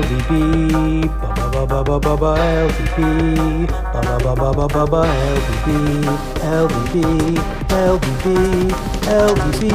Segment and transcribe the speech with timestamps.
[0.00, 5.68] LDB, ba ba ba ba ba ba LDB, ba ba ba ba ba ba LDB,
[6.40, 7.36] LDB,
[7.68, 8.24] LDB,
[9.04, 9.68] LDB,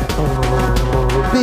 [0.00, 1.34] LDB.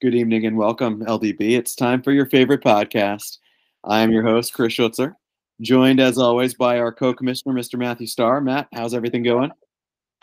[0.00, 1.52] Good evening and welcome, LDB.
[1.52, 3.38] It's time for your favorite podcast.
[3.84, 5.14] I am your host, Chris Schutzer,
[5.60, 7.78] joined as always by our co-commissioner, Mr.
[7.78, 8.40] Matthew Starr.
[8.40, 9.52] Matt, how's everything going?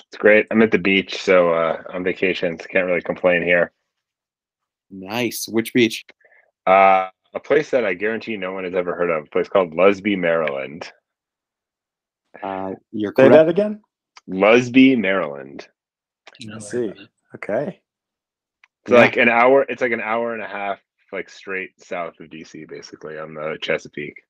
[0.07, 0.47] It's great.
[0.51, 3.71] I'm at the beach, so uh, on vacation, so can't really complain here.
[4.89, 5.47] Nice.
[5.47, 6.05] Which beach?
[6.65, 9.25] Uh, a place that I guarantee no one has ever heard of.
[9.25, 10.91] A place called Lusby, Maryland.
[12.41, 13.81] Uh, you're Say that again.
[14.29, 15.67] Lusby, Maryland.
[16.53, 16.93] I see.
[17.35, 17.81] Okay.
[18.83, 19.65] It's like an hour.
[19.69, 20.79] It's like an hour and a half,
[21.11, 24.21] like straight south of DC, basically on the Chesapeake.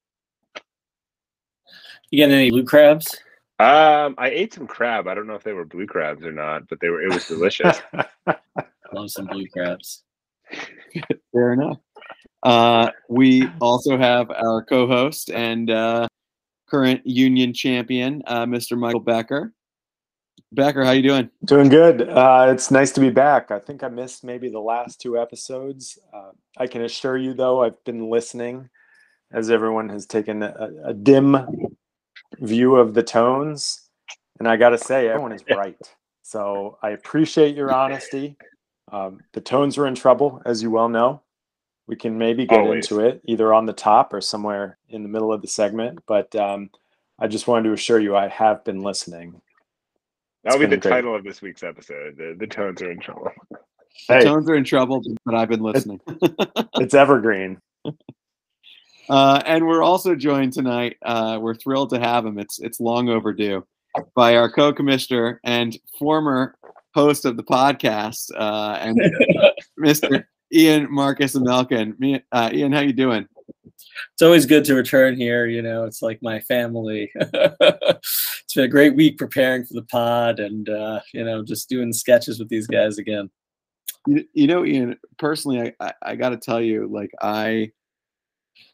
[2.10, 3.18] You get any blue crabs?
[3.60, 5.08] Um, I ate some crab.
[5.08, 7.02] I don't know if they were blue crabs or not, but they were.
[7.02, 7.82] It was delicious.
[8.94, 10.04] Love some blue crabs.
[11.34, 11.78] Fair enough.
[12.42, 16.08] Uh, we also have our co-host and uh,
[16.70, 18.78] current Union champion, uh, Mr.
[18.78, 19.54] Michael Becker.
[20.54, 21.30] Becker, how you doing?
[21.46, 22.08] Doing good.
[22.10, 23.52] Uh, it's nice to be back.
[23.52, 26.00] I think I missed maybe the last two episodes.
[26.14, 28.70] Uh, I can assure you, though, I've been listening
[29.32, 31.36] as everyone has taken a, a dim
[32.38, 33.82] view of the tones.
[34.40, 35.78] And I got to say, everyone is bright.
[36.22, 38.38] So I appreciate your honesty.
[38.92, 41.22] Um, the tones are in trouble, as you well know.
[41.88, 42.90] We can maybe get Always.
[42.92, 46.00] into it either on the top or somewhere in the middle of the segment.
[46.08, 46.70] But um,
[47.18, 49.42] I just wanted to assure you I have been listening.
[50.44, 50.92] That'll be the great.
[50.92, 52.16] title of this week's episode.
[52.18, 53.32] The, the tones are in trouble.
[53.50, 53.58] The
[54.08, 56.00] Hey, tones are in trouble, but I've been listening.
[56.76, 57.60] it's evergreen.
[59.10, 60.98] Uh, and we're also joined tonight.
[61.04, 62.38] Uh, we're thrilled to have him.
[62.38, 63.66] It's it's long overdue
[64.16, 66.56] by our co-commissioner and former
[66.94, 69.00] host of the podcast, uh, and
[69.80, 70.24] Mr.
[70.54, 72.00] Ian Marcus Amelkin.
[72.00, 73.28] Me, uh, Ian, how you doing?
[74.14, 75.48] It's always good to return here.
[75.48, 77.12] You know, it's like my family.
[77.16, 81.94] it's been a great week preparing for the pod and, uh, you know, just doing
[81.94, 83.30] sketches with these guys again.
[84.08, 84.98] You, you know, Ian.
[85.18, 87.72] Personally, I I, I got to tell you, like I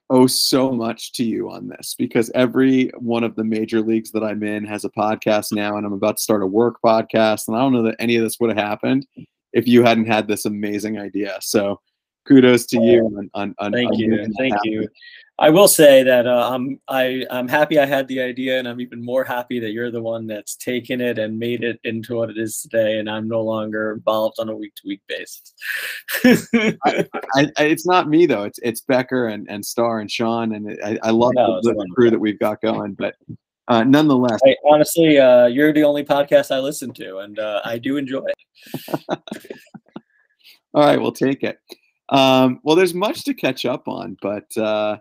[0.09, 4.23] owe so much to you on this because every one of the major leagues that
[4.23, 7.57] I'm in has a podcast now, and I'm about to start a work podcast, and
[7.57, 9.07] I don't know that any of this would have happened
[9.53, 11.38] if you hadn't had this amazing idea.
[11.41, 11.81] So,
[12.28, 14.28] kudos to you on on, on Thank on you.
[14.38, 14.72] Thank happen.
[14.72, 14.88] you.
[15.38, 18.80] I will say that uh, I'm I I'm happy I had the idea, and I'm
[18.80, 22.30] even more happy that you're the one that's taken it and made it into what
[22.30, 25.53] it is today, and I'm no longer involved on a week to week basis.
[26.85, 28.44] I, I, it's not me though.
[28.44, 31.91] It's it's Becker and, and Starr and Sean, and I, I love No, the, the
[31.94, 32.94] crew that we've got going.
[32.94, 33.16] But
[33.68, 37.78] uh, nonetheless, I, honestly, uh, you're the only podcast I listen to, and uh, I
[37.78, 39.00] do enjoy it.
[40.74, 41.59] All right, we'll take it.
[42.09, 44.97] Um, well, there's much to catch up on, but uh,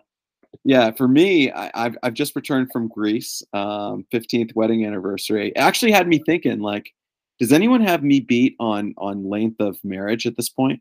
[0.65, 5.49] yeah, for me, I, I've I've just returned from Greece, um, 15th wedding anniversary.
[5.49, 6.93] It actually had me thinking, like,
[7.39, 10.81] does anyone have me beat on on length of marriage at this point?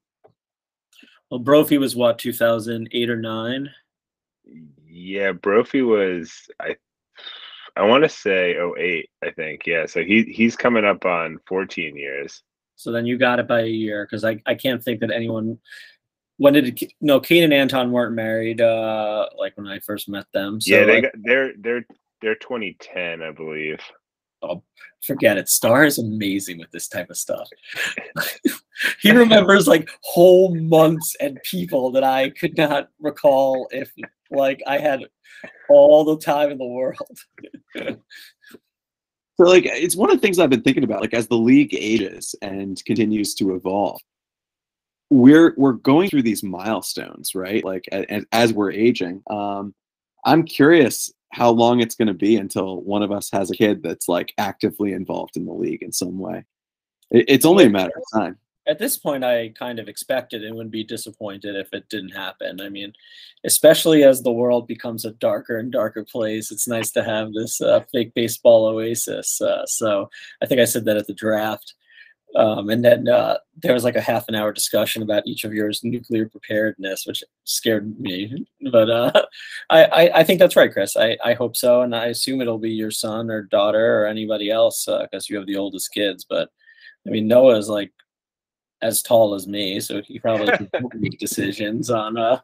[1.29, 3.69] Well, Brophy was what 2008 or nine.
[4.87, 6.75] Yeah, Brophy was I
[7.75, 9.65] I want to say 08, I think.
[9.65, 12.43] Yeah, so he he's coming up on 14 years.
[12.75, 15.57] So then you got it by a year because I, I can't think that anyone.
[16.43, 18.59] When did it, no Kane and Anton weren't married?
[18.59, 20.59] Uh, like when I first met them.
[20.59, 21.85] So yeah, they like, got, they're they're
[22.21, 23.79] they're 2010, I believe.
[25.01, 25.47] forget it.
[25.47, 27.47] Starr is amazing with this type of stuff.
[29.01, 33.89] he remembers like whole months and people that I could not recall if
[34.29, 35.05] like I had
[35.69, 37.19] all the time in the world.
[39.37, 41.73] So like it's one of the things I've been thinking about, like as the league
[41.73, 44.01] ages and continues to evolve,
[45.13, 47.63] we're we're going through these milestones, right?
[47.63, 49.21] Like a- a- as we're aging.
[49.29, 49.73] Um,
[50.25, 53.83] I'm curious how long it's going to be until one of us has a kid
[53.83, 56.45] that's like actively involved in the league in some way.
[57.11, 58.37] It, it's only a matter of time.
[58.67, 62.61] at this point i kind of expected and would be disappointed if it didn't happen
[62.61, 62.93] i mean
[63.43, 67.59] especially as the world becomes a darker and darker place it's nice to have this
[67.61, 70.09] uh, fake baseball oasis uh, so
[70.41, 71.73] i think i said that at the draft
[72.35, 75.53] um, and then uh, there was like a half an hour discussion about each of
[75.53, 79.11] yours nuclear preparedness which scared me but uh,
[79.69, 80.97] I, I, I think that's right chris.
[80.97, 84.49] I, I hope so and i assume it'll be your son or daughter or anybody
[84.49, 86.49] else because you have the oldest kids but
[87.07, 87.91] i mean Noah is like
[88.81, 92.39] as tall as me, so he probably can make decisions on uh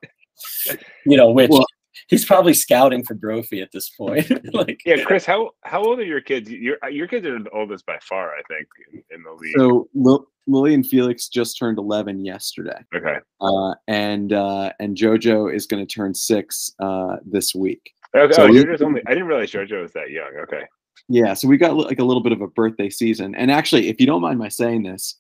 [1.06, 1.66] you know which Well-
[2.08, 4.30] He's probably scouting for Brophy at this point.
[4.54, 6.50] like, Yeah, Chris, how how old are your kids?
[6.50, 9.56] Your your kids are the oldest by far, I think, in, in the league.
[9.58, 13.18] So Lil- Lily and Felix just turned 11 yesterday, okay.
[13.42, 17.92] uh, and uh, and JoJo is going to turn six uh, this week.
[18.16, 18.34] Okay.
[18.34, 19.02] So oh, we- JoJo's only.
[19.06, 20.32] I didn't realize JoJo was that young.
[20.44, 20.64] Okay.
[21.08, 23.34] Yeah, so we got like a little bit of a birthday season.
[23.36, 25.16] And actually, if you don't mind my saying this,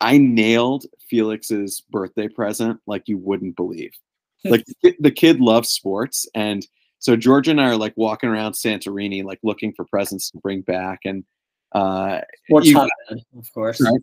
[0.00, 3.90] I nailed Felix's birthday present like you wouldn't believe.
[4.44, 4.64] Like
[5.00, 6.66] the kid, loves sports, and
[7.00, 10.62] so Georgia and I are like walking around Santorini, like looking for presents to bring
[10.62, 11.00] back.
[11.04, 11.24] And
[11.72, 13.80] uh, sports you- hotbed, of course.
[13.80, 14.00] Right.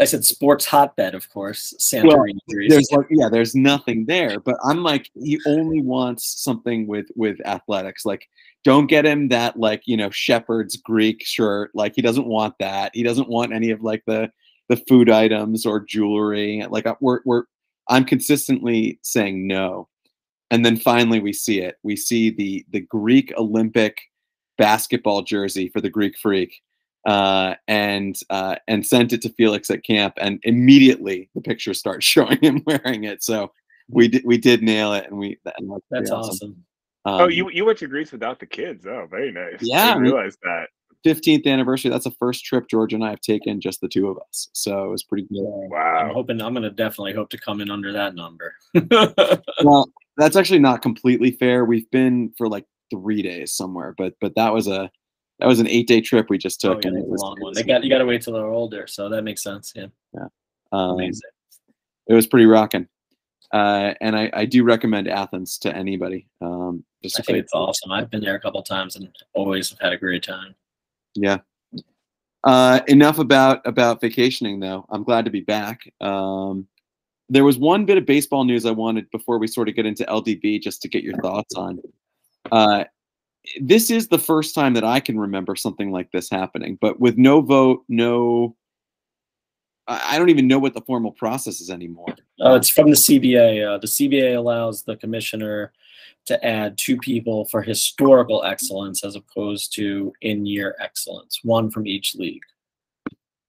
[0.00, 1.74] I said sports hotbed, of course.
[1.78, 2.70] Santorini, Greece.
[2.70, 4.40] there's like yeah, there's nothing there.
[4.40, 8.06] But I'm like, he only wants something with with athletics.
[8.06, 8.26] Like,
[8.64, 11.72] don't get him that like you know shepherd's Greek shirt.
[11.74, 12.92] Like he doesn't want that.
[12.94, 14.30] He doesn't want any of like the
[14.68, 16.64] the food items or jewelry.
[16.70, 17.44] Like uh, we're we're
[17.92, 19.88] I'm consistently saying no.
[20.50, 21.76] And then finally we see it.
[21.82, 23.98] We see the the Greek Olympic
[24.58, 26.60] basketball jersey for the Greek Freak.
[27.06, 32.00] Uh, and uh, and sent it to Felix at camp, and immediately the pictures start
[32.12, 33.24] showing him wearing it.
[33.24, 33.52] So
[33.90, 36.64] we did we did nail it, and we and that's, That's pretty awesome.
[37.04, 38.86] Um, oh, you you went to Greece without the kids.
[38.86, 39.58] Oh, very nice.
[39.60, 40.68] Yeah, I didn't we- realize that.
[41.04, 41.90] 15th anniversary.
[41.90, 44.48] That's the first trip George and I have taken, just the two of us.
[44.52, 45.42] So it was pretty good.
[45.42, 45.96] Wow.
[45.96, 48.54] I'm hoping I'm gonna definitely hope to come in under that number.
[49.64, 51.64] Well, that's actually not completely fair.
[51.64, 54.90] We've been for like three days somewhere, but but that was a
[55.38, 57.24] that was an eight day trip we just oh, took, yeah, and it that's a
[57.24, 57.50] long one.
[57.50, 59.72] was They got you got to wait till they're older, so that makes sense.
[59.74, 59.86] Yeah,
[60.72, 61.20] um, amazing.
[62.06, 62.88] it was pretty rocking.
[63.52, 66.26] Uh, and I, I do recommend Athens to anybody.
[66.40, 67.92] Um, just I a think it's awesome.
[67.92, 70.54] I've been there a couple times and always have had a great time.
[71.14, 71.38] Yeah.
[72.44, 74.84] Uh, enough about about vacationing, though.
[74.90, 75.80] I'm glad to be back.
[76.00, 76.66] Um,
[77.28, 80.04] there was one bit of baseball news I wanted before we sort of get into
[80.04, 81.80] LDB, just to get your thoughts on.
[82.50, 82.84] Uh,
[83.60, 87.16] this is the first time that I can remember something like this happening, but with
[87.16, 88.56] no vote, no.
[90.04, 92.14] I don't even know what the formal process is anymore.
[92.40, 93.74] Oh, it's from the CBA.
[93.74, 95.72] Uh, the CBA allows the commissioner
[96.26, 102.14] to add two people for historical excellence as opposed to in-year excellence, one from each
[102.14, 102.42] league.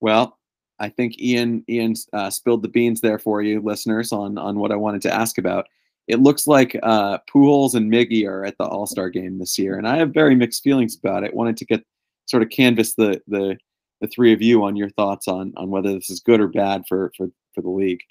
[0.02, 0.38] Well,
[0.80, 4.72] I think Ian Ian uh, spilled the beans there for you, listeners, on on what
[4.72, 5.68] I wanted to ask about.
[6.08, 9.78] It looks like uh, Pujols and Miggy are at the All Star game this year,
[9.78, 11.34] and I have very mixed feelings about it.
[11.34, 11.86] Wanted to get
[12.26, 13.58] sort of canvas the the
[14.04, 16.84] the three of you on your thoughts on on whether this is good or bad
[16.90, 18.02] for for for the league.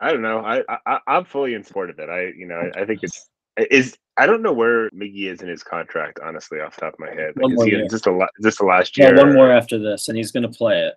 [0.00, 0.40] I don't know.
[0.40, 2.10] I, I I'm fully in support of it.
[2.10, 3.30] I you know I, I think it's
[3.70, 6.18] is I don't know where Miggy is in his contract.
[6.20, 7.84] Honestly, off the top of my head, One like, is, he, year.
[7.84, 10.32] is this the la- is this the last Yeah, one more after this, and he's
[10.32, 10.94] going to play it.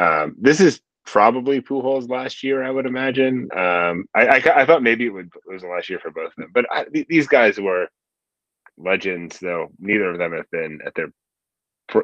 [0.00, 3.48] Um, this is probably Pujols last year, I would imagine.
[3.52, 6.28] Um, I, I, I thought maybe it would it was the last year for both
[6.28, 7.88] of them, but I, these guys were
[8.78, 9.68] legends, though.
[9.78, 11.12] Neither of them have been at their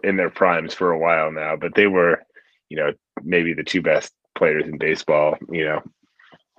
[0.04, 2.22] in their primes for a while now, but they were,
[2.68, 2.92] you know,
[3.22, 5.36] maybe the two best players in baseball.
[5.50, 5.82] You know,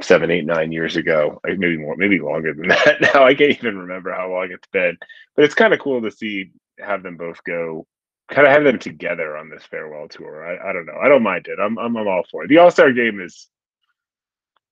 [0.02, 3.02] seven, eight, nine years ago, maybe more, maybe longer than that.
[3.02, 4.98] Now I can't even remember how long it's been,
[5.36, 7.86] but it's kind of cool to see have them both go
[8.30, 10.46] kind of have them together on this farewell tour.
[10.46, 10.98] I, I don't know.
[11.02, 11.60] I don't mind it.
[11.60, 12.48] I'm I'm, I'm all for it.
[12.48, 13.48] The All Star game is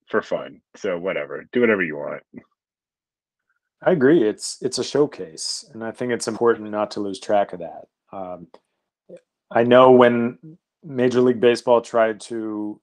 [0.10, 1.46] for fun, so whatever.
[1.52, 2.24] Do whatever you want.
[3.84, 4.28] I agree.
[4.28, 7.88] It's it's a showcase, and I think it's important not to lose track of that.
[8.12, 8.48] Um,
[9.50, 10.38] I know when
[10.84, 12.80] Major League Baseball tried to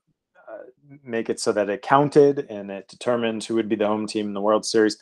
[0.51, 0.65] uh,
[1.05, 4.27] make it so that it counted and it determined who would be the home team
[4.27, 4.99] in the World Series,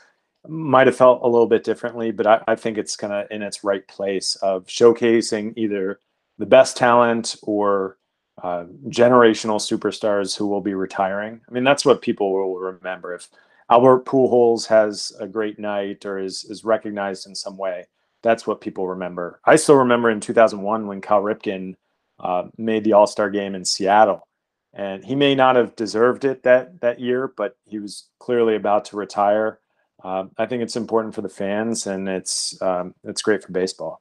[0.47, 2.11] might have felt a little bit differently.
[2.11, 6.00] But I, I think it's kind of in its right place of showcasing either
[6.38, 7.97] the best talent or
[8.43, 11.41] uh, generational superstars who will be retiring.
[11.49, 13.29] I mean, that's what people will remember if
[13.70, 17.87] Albert Pujols has a great night or is is recognized in some way.
[18.23, 19.40] That's what people remember.
[19.44, 21.75] I still remember in 2001 when Cal Ripken
[22.18, 24.26] uh, made the All Star game in Seattle,
[24.73, 28.85] and he may not have deserved it that that year, but he was clearly about
[28.87, 29.61] to retire.
[30.04, 34.00] Um, I think it's important for the fans, and it's um, it's great for baseball.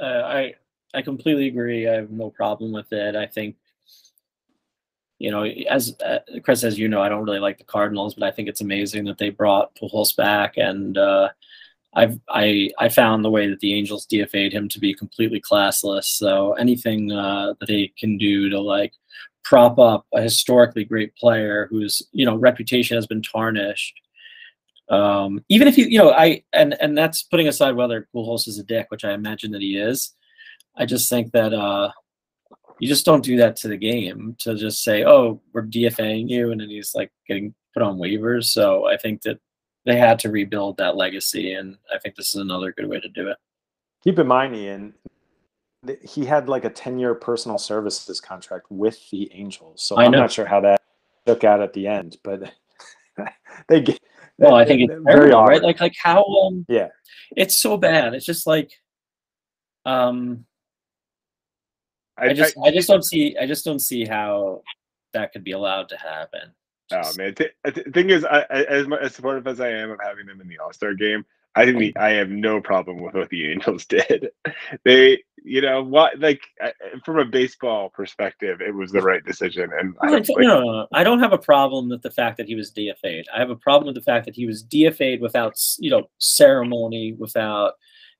[0.00, 0.54] Uh, I
[0.94, 1.88] I completely agree.
[1.88, 3.16] I have no problem with it.
[3.16, 3.56] I think,
[5.24, 8.24] you know, as uh, Chris, as you know, I don't really like the Cardinals, but
[8.24, 11.30] I think it's amazing that they brought Pujols back, and uh,
[11.94, 16.04] I've I I found the way that the Angels DFA'd him to be completely classless.
[16.04, 18.92] So anything uh, that they can do to like
[19.44, 23.94] prop up a historically great player whose you know reputation has been tarnished.
[24.90, 28.58] Um, even if you you know I and and that's putting aside whether Pujols is
[28.58, 30.12] a dick, which I imagine that he is.
[30.76, 31.92] I just think that uh,
[32.78, 36.50] you just don't do that to the game to just say, "Oh, we're DFAing you,"
[36.52, 38.44] and then he's like getting put on waivers.
[38.46, 39.38] So I think that
[39.84, 43.08] they had to rebuild that legacy, and I think this is another good way to
[43.08, 43.36] do it.
[44.02, 44.94] Keep in mind, Ian,
[46.02, 49.82] he had like a 10 year personal services contract with the Angels.
[49.82, 50.82] So I'm not sure how that
[51.26, 52.52] shook out at the end, but
[53.68, 54.00] they get.
[54.38, 55.62] Well, I think it's very terrible, right?
[55.62, 56.24] Like, like how?
[56.24, 56.88] Um, Yeah.
[57.36, 58.14] it's so bad.
[58.14, 58.72] It's just like,
[59.86, 60.44] um,
[62.16, 64.62] I, just, I, just don't see, I just don't see how
[65.12, 66.52] that could be allowed to happen.
[66.92, 69.70] Oh Just- man, th- the thing is, I, I, as mu- as supportive as I
[69.70, 71.24] am of having them in the All Star game,
[71.56, 72.02] I think the, mm-hmm.
[72.02, 74.30] I have no problem with what the Angels did.
[74.84, 76.40] They, you know, what like
[77.04, 80.60] from a baseball perspective, it was the right decision, and I No, don't, like, no,
[80.60, 80.86] no.
[80.92, 83.26] I don't have a problem with the fact that he was DFA'd.
[83.34, 87.14] I have a problem with the fact that he was DFA'd without, you know, ceremony,
[87.18, 87.74] without,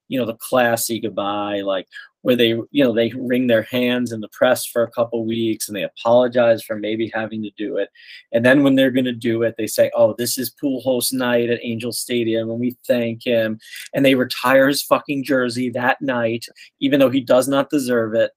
[0.08, 1.86] you know, the classy goodbye, like
[2.22, 5.68] where they, you know, they wring their hands in the press for a couple weeks
[5.68, 7.90] and they apologize for maybe having to do it.
[8.32, 11.50] And then when they're going to do it, they say, "Oh, this is Pujols night
[11.50, 13.58] at Angel Stadium, and we thank him."
[13.92, 16.46] And they retire his fucking jersey that night,
[16.80, 18.30] even though he does not deserve it.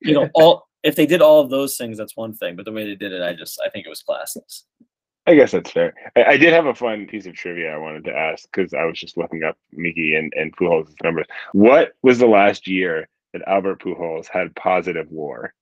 [0.00, 2.54] You know, all if they did all of those things, that's one thing.
[2.54, 4.62] But the way they did it, I just I think it was classless.
[5.26, 5.94] I guess that's fair.
[6.16, 8.84] I, I did have a fun piece of trivia I wanted to ask because I
[8.84, 11.26] was just looking up Miggy and and Pujols' numbers.
[11.52, 15.52] What was the last year that Albert Pujols had positive WAR?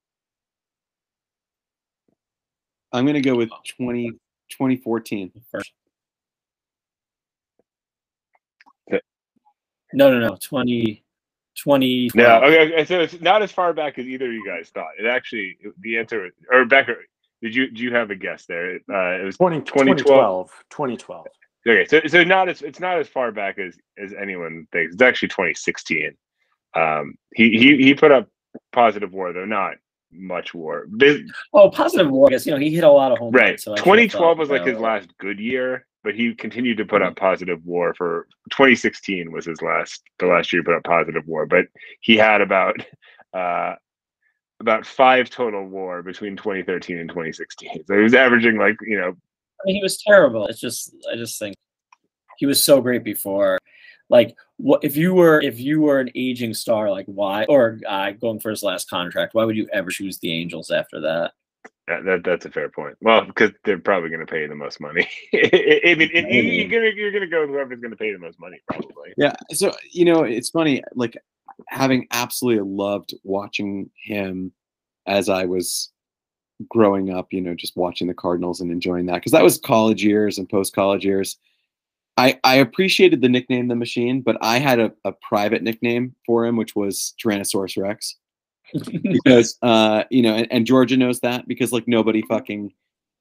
[2.92, 4.10] I'm going to go with 20,
[4.50, 5.32] 2014.
[9.92, 10.36] No, no, no.
[10.40, 11.04] 20,
[11.62, 12.10] 20.
[12.14, 14.90] No, okay, okay, so it's not as far back as either of you guys thought.
[14.98, 16.98] It actually, the answer, or Becker,
[17.44, 18.76] did you do you have a guess there?
[18.90, 20.50] Uh, it was 20, 2012.
[20.70, 21.26] 2012.
[21.26, 21.26] 2012.
[21.68, 21.84] okay.
[21.84, 24.94] So so not as it's not as far back as as anyone thinks.
[24.94, 26.16] It's actually 2016.
[26.74, 28.30] Um, he he he put up
[28.72, 29.74] positive WAR though, not
[30.10, 30.86] much WAR.
[30.90, 31.20] This,
[31.52, 32.28] Oh, positive war.
[32.28, 33.50] I guess you know he hit a lot of home right.
[33.50, 33.64] runs.
[33.64, 37.14] So 2012 thought was like his last good year, but he continued to put up
[37.14, 41.44] positive WAR for 2016 was his last the last year he put up positive WAR,
[41.44, 41.66] but
[42.00, 42.76] he had about
[43.34, 43.74] uh
[44.64, 47.84] about five total WAR between 2013 and 2016.
[47.86, 49.08] So he was averaging like you know
[49.60, 50.46] I mean, he was terrible.
[50.46, 51.54] It's just I just think
[52.38, 53.58] he was so great before.
[54.08, 57.78] Like, what if you were if you were an aging star, like why or a
[57.78, 59.34] guy going for his last contract?
[59.34, 61.32] Why would you ever choose the Angels after that?
[61.88, 62.96] that, that that's a fair point.
[63.02, 65.06] Well, because they're probably going to pay the most money.
[65.34, 68.18] I mean, and you- you're gonna you're gonna go with whoever's going to pay the
[68.18, 69.12] most money, probably.
[69.16, 69.32] Yeah.
[69.52, 71.16] So, you know, it's funny, like
[71.68, 74.52] having absolutely loved watching him
[75.06, 75.90] as I was
[76.68, 80.04] growing up, you know, just watching the Cardinals and enjoying that because that was college
[80.04, 81.36] years and post college years.
[82.16, 86.46] I, I appreciated the nickname the machine, but I had a, a private nickname for
[86.46, 88.16] him, which was Tyrannosaurus Rex.
[89.02, 92.72] because uh, you know, and, and Georgia knows that because like nobody fucking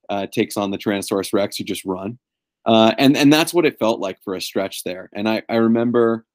[0.09, 2.17] uh, takes on the Tyrannosaurus Rex, you just run,
[2.65, 5.09] uh, and and that's what it felt like for a stretch there.
[5.13, 6.25] And I I remember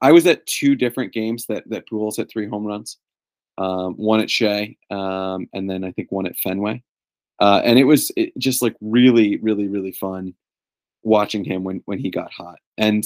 [0.00, 2.98] I was at two different games that that Pujols hit three home runs,
[3.58, 6.82] um, one at Shea, um, and then I think one at Fenway,
[7.40, 10.34] uh, and it was it, just like really really really fun
[11.02, 12.58] watching him when when he got hot.
[12.76, 13.04] And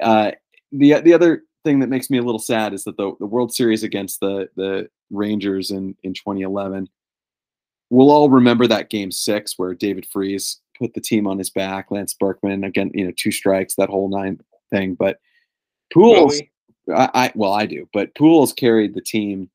[0.00, 0.32] uh,
[0.72, 3.52] the the other thing that makes me a little sad is that the, the World
[3.52, 6.88] Series against the the Rangers in in 2011,
[7.90, 11.90] we'll all remember that Game Six where David Freese put the team on his back,
[11.90, 14.40] Lance Berkman again, you know, two strikes, that whole nine
[14.70, 14.94] thing.
[14.94, 15.18] But
[15.94, 16.40] Pujols,
[16.94, 19.50] I, I well, I do, but Pujols carried the team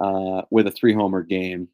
[0.00, 1.68] uh, with a three homer game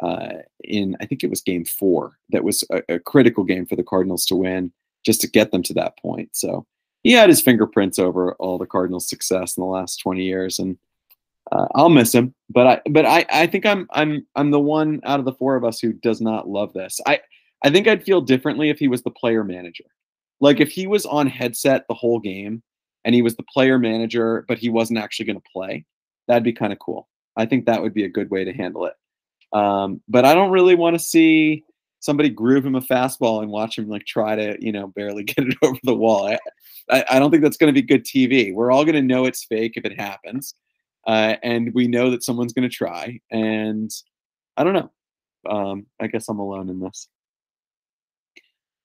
[0.00, 0.34] uh,
[0.64, 2.18] in I think it was Game Four.
[2.30, 4.72] That was a, a critical game for the Cardinals to win,
[5.04, 6.30] just to get them to that point.
[6.32, 6.66] So
[7.02, 10.76] he had his fingerprints over all the Cardinals' success in the last 20 years, and
[11.52, 12.34] uh, I'll miss him.
[12.50, 15.56] But I, but I, I think I'm, I'm, I'm the one out of the four
[15.56, 17.00] of us who does not love this.
[17.06, 17.20] I,
[17.64, 19.84] I think I'd feel differently if he was the player manager.
[20.40, 22.62] Like if he was on headset the whole game
[23.08, 25.82] and he was the player manager, but he wasn't actually going to play,
[26.26, 27.08] that'd be kind of cool.
[27.38, 28.92] I think that would be a good way to handle it.
[29.56, 31.64] Um, but I don't really want to see
[32.00, 35.46] somebody groove him a fastball and watch him like try to, you know, barely get
[35.46, 36.36] it over the wall.
[36.90, 38.52] I, I, don't think that's going to be good TV.
[38.52, 40.52] We're all going to know it's fake if it happens.
[41.06, 43.18] Uh, and we know that someone's going to try.
[43.30, 43.90] And
[44.58, 44.90] I don't know.
[45.48, 47.08] Um, I guess I'm alone in this.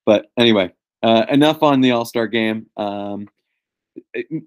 [0.06, 2.70] But anyway, uh, enough on the All Star game.
[2.78, 3.28] Um,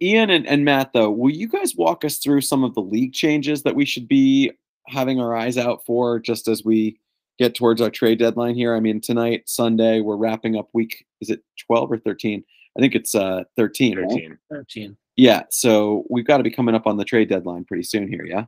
[0.02, 3.14] Ian and, and Matt, though, will you guys walk us through some of the league
[3.14, 4.52] changes that we should be
[4.88, 7.00] having our eyes out for just as we
[7.38, 8.76] get towards our trade deadline here?
[8.76, 12.44] I mean, tonight, Sunday, we're wrapping up week, is it 12 or 13?
[12.78, 14.10] I think it's uh, 13, right?
[14.10, 14.38] 13.
[14.52, 14.98] 13.
[15.16, 18.24] Yeah, so we've got to be coming up on the trade deadline pretty soon here,
[18.24, 18.46] yeah?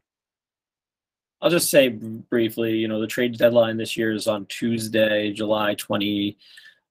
[1.42, 5.74] I'll just say briefly, you know, the trade deadline this year is on Tuesday, July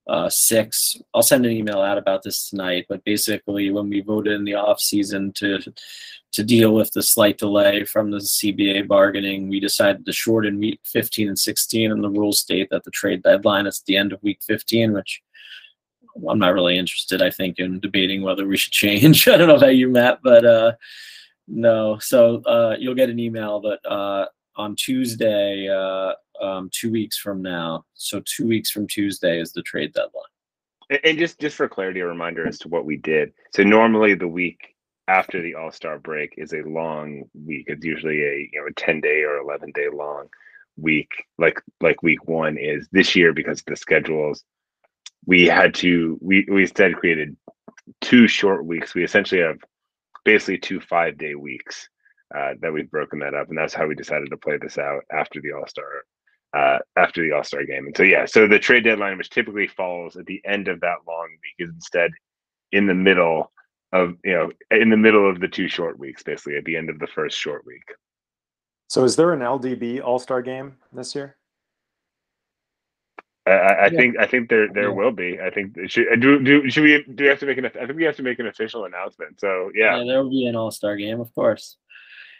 [0.09, 0.97] 26.
[1.15, 4.55] I'll send an email out about this tonight, but basically when we voted in the
[4.55, 5.59] off season to
[6.31, 10.79] to deal with the slight delay from the CBA bargaining, we decided to shorten week
[10.85, 14.23] 15 and 16 and the rules state that the trade deadline is the end of
[14.23, 15.23] week 15, which
[16.29, 19.27] I'm not really interested, I think, in debating whether we should change.
[19.29, 20.73] I don't know about you, Matt, but uh,
[21.47, 21.99] no.
[21.99, 24.27] So uh, you'll get an email, but uh,
[24.59, 26.13] on Tuesday, uh,
[26.45, 27.85] um, two weeks from now.
[27.95, 31.01] So two weeks from Tuesday is the trade deadline.
[31.05, 33.33] And, just just for clarity, a reminder as to what we did.
[33.55, 34.75] So normally the week
[35.07, 37.67] after the All Star break is a long week.
[37.69, 40.29] It's usually a you know a ten day or eleven day long
[40.77, 44.45] week, like like week one is this year because of the schedules.
[45.27, 47.37] We had to we we instead created
[48.01, 48.95] two short weeks.
[48.95, 49.59] We essentially have
[50.25, 51.89] basically two five day weeks
[52.35, 55.03] uh, that we've broken that up, and that's how we decided to play this out
[55.13, 56.05] after the All Star
[56.55, 57.87] uh, after the All Star game.
[57.87, 60.99] And so yeah, so the trade deadline, which typically falls at the end of that
[61.07, 62.11] long week, is instead
[62.73, 63.53] in the middle
[63.93, 66.91] of you know in the middle of the two short weeks, basically at the end
[66.91, 67.85] of the first short week.
[68.89, 71.37] So is there an LDB All Star game this year?
[73.47, 73.89] I, I yeah.
[73.99, 74.95] think I think there there yeah.
[74.95, 75.39] will be.
[75.41, 77.97] I think should do do should we do we have to make an I think
[77.97, 79.41] we have to make an official announcement.
[79.41, 81.77] So yeah, yeah there will be an All Star game, of course.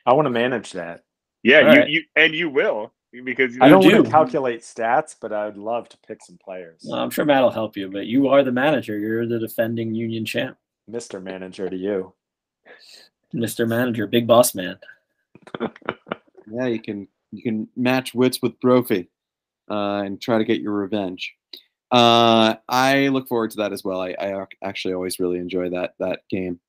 [0.07, 1.05] I want to manage that.
[1.43, 1.89] Yeah, you, right.
[1.89, 2.93] you and you will
[3.25, 3.93] because I don't do.
[3.93, 6.83] want to calculate stats, but I would love to pick some players.
[6.85, 8.99] Well, I'm sure Matt will help you, but you are the manager.
[8.99, 10.59] You're the defending Union champ.
[10.91, 11.23] Mr.
[11.23, 12.13] Manager to you.
[13.35, 13.69] Mr.
[13.69, 14.79] Manager, big boss man.
[15.61, 19.09] yeah, you can you can match wits with Brophy
[19.71, 21.35] uh, and try to get your revenge.
[21.91, 24.01] Uh, I look forward to that as well.
[24.01, 26.61] I, I actually always really enjoy that that game.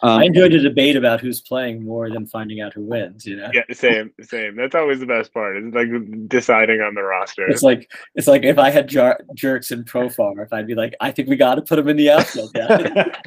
[0.00, 3.26] Um, I enjoyed the debate about who's playing more than finding out who wins.
[3.26, 3.50] You know.
[3.52, 4.54] Yeah, same, same.
[4.54, 5.56] That's always the best part.
[5.56, 5.88] It's like
[6.28, 7.48] deciding on the roster.
[7.48, 11.10] It's like it's like if I had jar- Jurickson Profar, if I'd be like, I
[11.10, 12.52] think we got to put them in the outfield.
[12.54, 12.76] Yeah.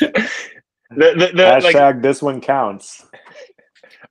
[0.00, 0.28] the,
[0.90, 3.04] the, the, Hashtag like, this one counts.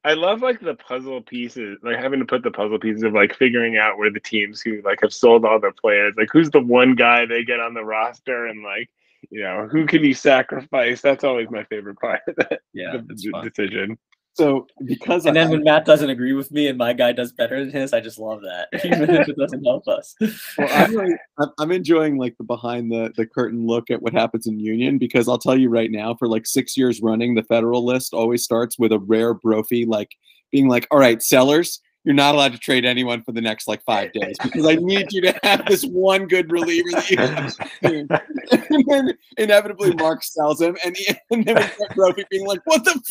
[0.06, 3.36] I love like the puzzle pieces, like having to put the puzzle pieces of like
[3.36, 6.60] figuring out where the teams who like have sold all their players, like who's the
[6.60, 8.90] one guy they get on the roster, and like
[9.30, 11.02] you know, who can you sacrifice?
[11.02, 13.98] That's always my favorite part of that yeah, the, decision.
[14.36, 17.32] So because and I, then when Matt doesn't agree with me and my guy does
[17.32, 20.16] better than his, I just love that, even if it doesn't help us.
[20.58, 21.16] Well, I'm, really,
[21.60, 25.28] I'm enjoying like the behind the the curtain look at what happens in Union because
[25.28, 28.80] I'll tell you right now, for like six years running, the Federal List always starts
[28.80, 30.10] with a rare brophy, like
[30.52, 33.84] being like, "All right, sellers, you're not allowed to trade anyone for the next like
[33.84, 37.56] five days because I need you to have this one good reliever that you have.
[37.82, 42.62] and then inevitably Mark sells him, and, he, and then we get Brophy being like,
[42.66, 43.02] "What the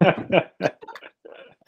[0.00, 0.74] fuck?"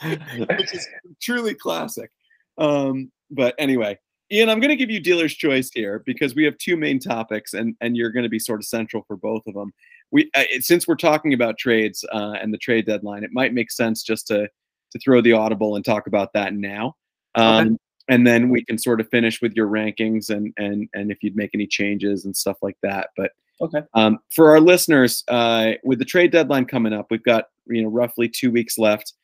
[0.59, 0.87] Which is
[1.20, 2.11] truly classic.
[2.59, 3.99] Um, but anyway,
[4.31, 7.55] Ian, I'm going to give you dealer's choice here because we have two main topics,
[7.55, 9.72] and and you're going to be sort of central for both of them.
[10.11, 13.70] We uh, since we're talking about trades uh, and the trade deadline, it might make
[13.70, 14.49] sense just to
[14.97, 16.95] to throw the audible and talk about that now.
[17.35, 17.77] Um, okay.
[18.09, 21.37] And then we can sort of finish with your rankings and and and if you'd
[21.37, 23.11] make any changes and stuff like that.
[23.17, 27.47] But okay, um, for our listeners, uh, with the trade deadline coming up, we've got
[27.67, 29.15] you know roughly two weeks left.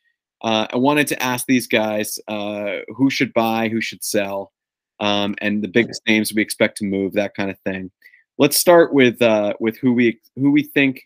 [0.43, 4.51] Uh, I wanted to ask these guys uh, who should buy, who should sell,
[4.99, 7.93] um, and the biggest names we expect to move, that kind of thing.
[8.39, 11.03] Let's start with uh, with who we who we think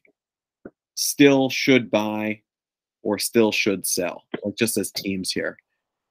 [0.94, 2.40] still should buy
[3.06, 5.56] or still should sell, like just as teams here.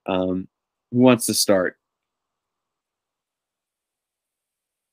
[0.05, 0.47] Um,
[0.91, 1.77] who wants to start?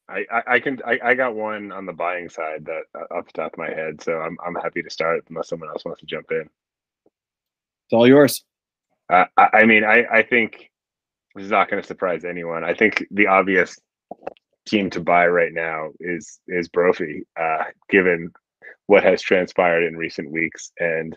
[0.08, 3.26] I, I, I can I, I got one on the buying side that uh, off
[3.26, 6.00] the top of my head, so I'm I'm happy to start unless someone else wants
[6.00, 6.42] to jump in.
[6.42, 8.44] It's all yours.
[9.08, 10.70] Uh, I, I mean, I I think
[11.36, 12.64] this is not going to surprise anyone.
[12.64, 13.78] I think the obvious
[14.66, 18.32] team to buy right now is is Brophy, uh, given
[18.86, 21.16] what has transpired in recent weeks and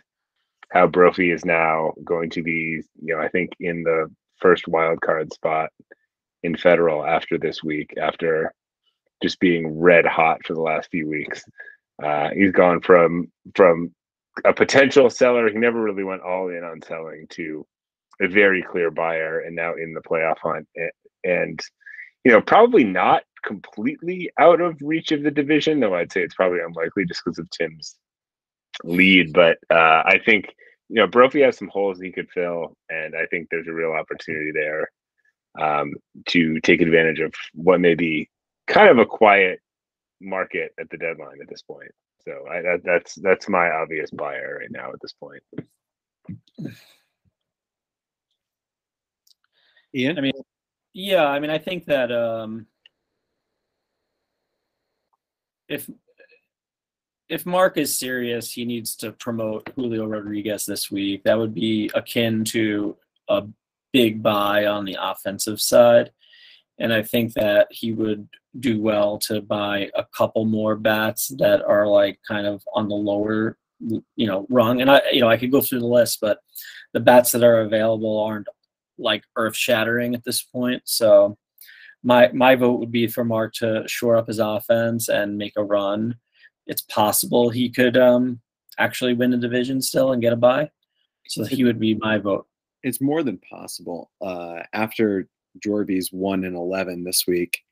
[0.76, 5.00] how Brophy is now going to be, you know, I think in the first wild
[5.00, 5.70] card spot
[6.44, 8.54] in federal after this week, after
[9.24, 11.46] just being red hot for the last few weeks.
[12.04, 13.96] Uh, he's gone from from
[14.44, 17.66] a potential seller, he never really went all in on selling, to
[18.22, 20.68] a very clear buyer, and now in the playoff hunt.
[20.76, 20.92] And,
[21.24, 21.60] and
[22.26, 26.36] you know, probably not completely out of reach of the division, though I'd say it's
[26.36, 27.96] probably unlikely just because of Tim's
[28.84, 29.32] lead.
[29.32, 30.54] But uh, I think
[30.90, 33.92] you know Brophy has some holes he could fill, and I think there's a real
[33.92, 34.90] opportunity there
[35.60, 35.94] um,
[36.28, 38.30] to take advantage of what may be
[38.68, 39.60] kind of a quiet
[40.22, 41.92] market at the deadline at this point.
[42.24, 45.44] So I, that, that's that's my obvious buyer right now at this point.
[49.94, 50.34] Ian, I mean,
[50.94, 52.66] yeah, I mean, I think that um,
[55.70, 55.90] if
[57.30, 61.24] if Mark is serious, he needs to promote Julio Rodriguez this week.
[61.24, 63.44] That would be akin to a
[63.94, 66.12] big buy on the offensive side.
[66.78, 68.28] And I think that he would
[68.60, 72.96] do well to buy a couple more bats that are like kind of on the
[72.96, 74.82] lower, you know, rung.
[74.82, 76.40] And I, you know, I could go through the list, but
[76.94, 78.48] the bats that are available aren't
[78.98, 80.84] like earth shattering at this point.
[80.86, 81.38] So
[82.04, 85.64] my my vote would be for Mark to shore up his offense and make a
[85.64, 86.16] run.
[86.68, 88.40] It's possible he could um,
[88.78, 90.70] actually win the division still and get a bye.
[91.28, 92.48] So he would be my vote.
[92.84, 94.12] it's more than possible.
[94.22, 95.28] Uh, after
[95.60, 97.64] Jorby's one and eleven this week,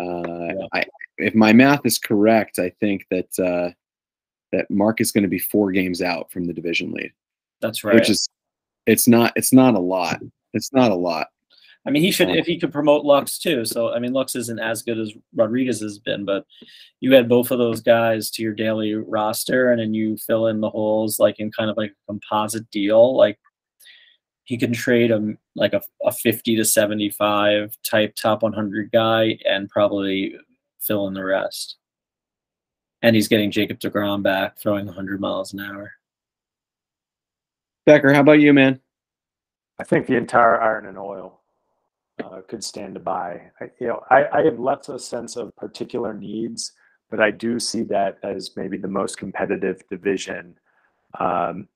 [0.00, 0.66] uh, Yeah.
[0.72, 0.84] I,
[1.18, 3.70] if my math is correct, I think that uh,
[4.52, 7.12] that Mark is going to be four games out from the division lead,
[7.60, 7.94] That's right.
[7.94, 8.28] which is
[8.86, 10.20] it's not it's not a lot.
[10.52, 11.28] It's not a lot.
[11.84, 13.64] I mean, he should if he could promote Lux too.
[13.64, 16.46] So I mean, Lux isn't as good as Rodriguez has been, but
[17.00, 20.60] you add both of those guys to your daily roster, and then you fill in
[20.60, 23.16] the holes like in kind of like a composite deal.
[23.16, 23.38] Like
[24.44, 28.92] he can trade a like a, a fifty to seventy five type top one hundred
[28.92, 30.36] guy, and probably
[30.80, 31.78] fill in the rest.
[33.02, 35.92] And he's getting Jacob deGrom back, throwing hundred miles an hour.
[37.86, 38.80] Becker, how about you, man?
[39.80, 41.41] I think the entire iron and oil
[42.24, 43.50] uh, could stand buy.
[43.60, 46.72] I, you know, I, I have less a sense of particular needs,
[47.10, 50.58] but I do see that as maybe the most competitive division,
[51.18, 51.68] um,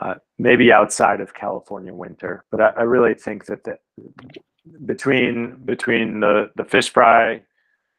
[0.00, 2.44] uh, maybe outside of California winter.
[2.50, 3.78] But I, I really think that the,
[4.84, 7.42] between between the the fish fry,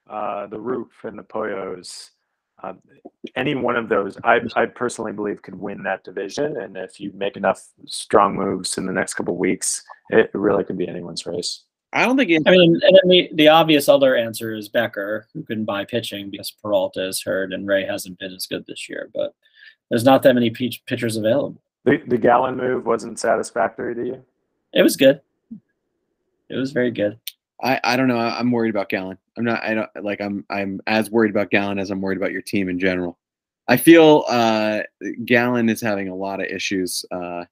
[0.09, 2.11] uh, the roof, and the pollos.
[2.61, 2.73] Uh,
[3.37, 6.57] any one of those, I, I personally believe, could win that division.
[6.57, 10.77] And if you make enough strong moves in the next couple weeks, it really could
[10.77, 11.63] be anyone's race.
[11.91, 15.27] I don't think it, I mean, and then the, the obvious other answer is Becker,
[15.33, 18.87] who can buy pitching because Peralta is hurt and Ray hasn't been as good this
[18.87, 19.09] year.
[19.13, 19.33] But
[19.89, 21.61] there's not that many peach pitchers available.
[21.85, 24.25] The, the Gallen move wasn't satisfactory to you.
[24.73, 25.21] It was good.
[26.49, 27.17] It was very good.
[27.61, 28.17] I, I don't know.
[28.19, 29.17] I- I'm worried about Gallen.
[29.37, 29.63] I'm not.
[29.63, 30.21] I don't like.
[30.21, 30.45] I'm.
[30.49, 33.17] I'm as worried about Gallen as I'm worried about your team in general.
[33.67, 34.81] I feel uh,
[35.25, 37.45] Gallen is having a lot of issues uh,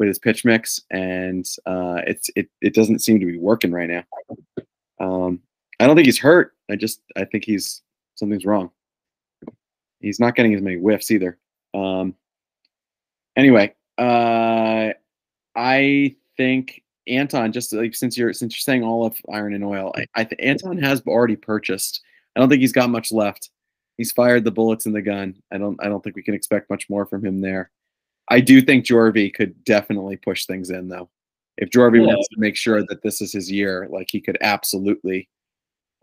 [0.00, 3.90] with his pitch mix, and uh, it's it it doesn't seem to be working right
[3.90, 4.02] now.
[4.98, 5.40] Um,
[5.78, 6.54] I don't think he's hurt.
[6.70, 7.82] I just I think he's
[8.14, 8.70] something's wrong.
[10.00, 11.38] He's not getting as many whiffs either.
[11.74, 12.14] Um,
[13.36, 14.94] anyway, uh,
[15.54, 19.92] I think Anton, just like since you're since you're saying all of Iron and Oil,
[19.94, 22.00] I, I think Anton has already purchased.
[22.34, 23.50] I don't think he's got much left.
[23.98, 25.34] He's fired the bullets in the gun.
[25.52, 27.70] I don't I don't think we can expect much more from him there.
[28.30, 31.10] I do think Jorvy could definitely push things in though.
[31.58, 32.14] If Jorvy Yeah.
[32.14, 35.28] wants to make sure that this is his year, like he could absolutely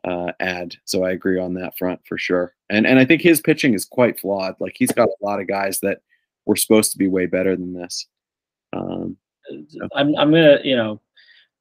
[0.04, 0.76] uh, add.
[0.86, 2.54] So I agree on that front for sure.
[2.70, 4.56] And and I think his pitching is quite flawed.
[4.60, 6.00] Like he's got a lot of guys that
[6.46, 8.08] were supposed to be way better than this.
[8.74, 9.18] Um,
[9.96, 11.02] I'm I'm gonna you know,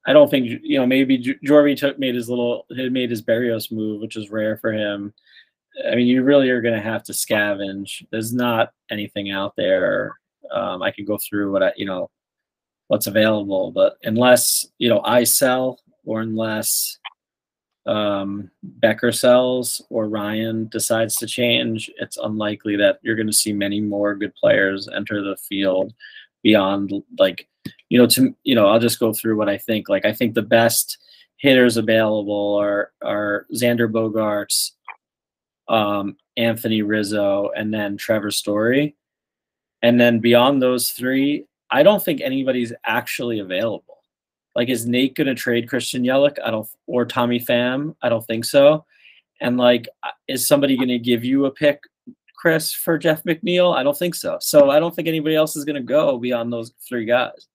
[0.05, 3.21] I don't think you know maybe J- Jorby took made his little he made his
[3.21, 5.13] Barrios move, which is rare for him.
[5.89, 8.05] I mean, you really are gonna have to scavenge.
[8.11, 10.15] There's not anything out there.
[10.51, 12.09] Um, I could go through what I you know
[12.87, 16.97] what's available, but unless you know I sell or unless
[17.85, 23.53] um, Becker sells or Ryan decides to change, it's unlikely that you're going to see
[23.53, 25.93] many more good players enter the field
[26.43, 27.47] beyond like
[27.89, 29.89] you know to you know I'll just go through what I think.
[29.89, 30.97] Like I think the best
[31.37, 34.71] hitters available are are Xander Bogaerts,
[35.69, 38.95] um, Anthony Rizzo, and then Trevor Story.
[39.81, 43.97] And then beyond those three, I don't think anybody's actually available.
[44.55, 46.37] Like, is Nate going to trade Christian Yelich?
[46.43, 47.95] I don't, or Tommy Pham?
[48.01, 48.85] I don't think so.
[49.39, 51.79] And like, uh, is somebody going to give you a pick,
[52.35, 53.75] Chris, for Jeff McNeil?
[53.75, 54.37] I don't think so.
[54.41, 57.47] So I don't think anybody else is going to go beyond those three guys,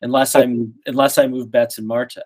[0.00, 2.16] unless I move, unless I move Betts and Marte.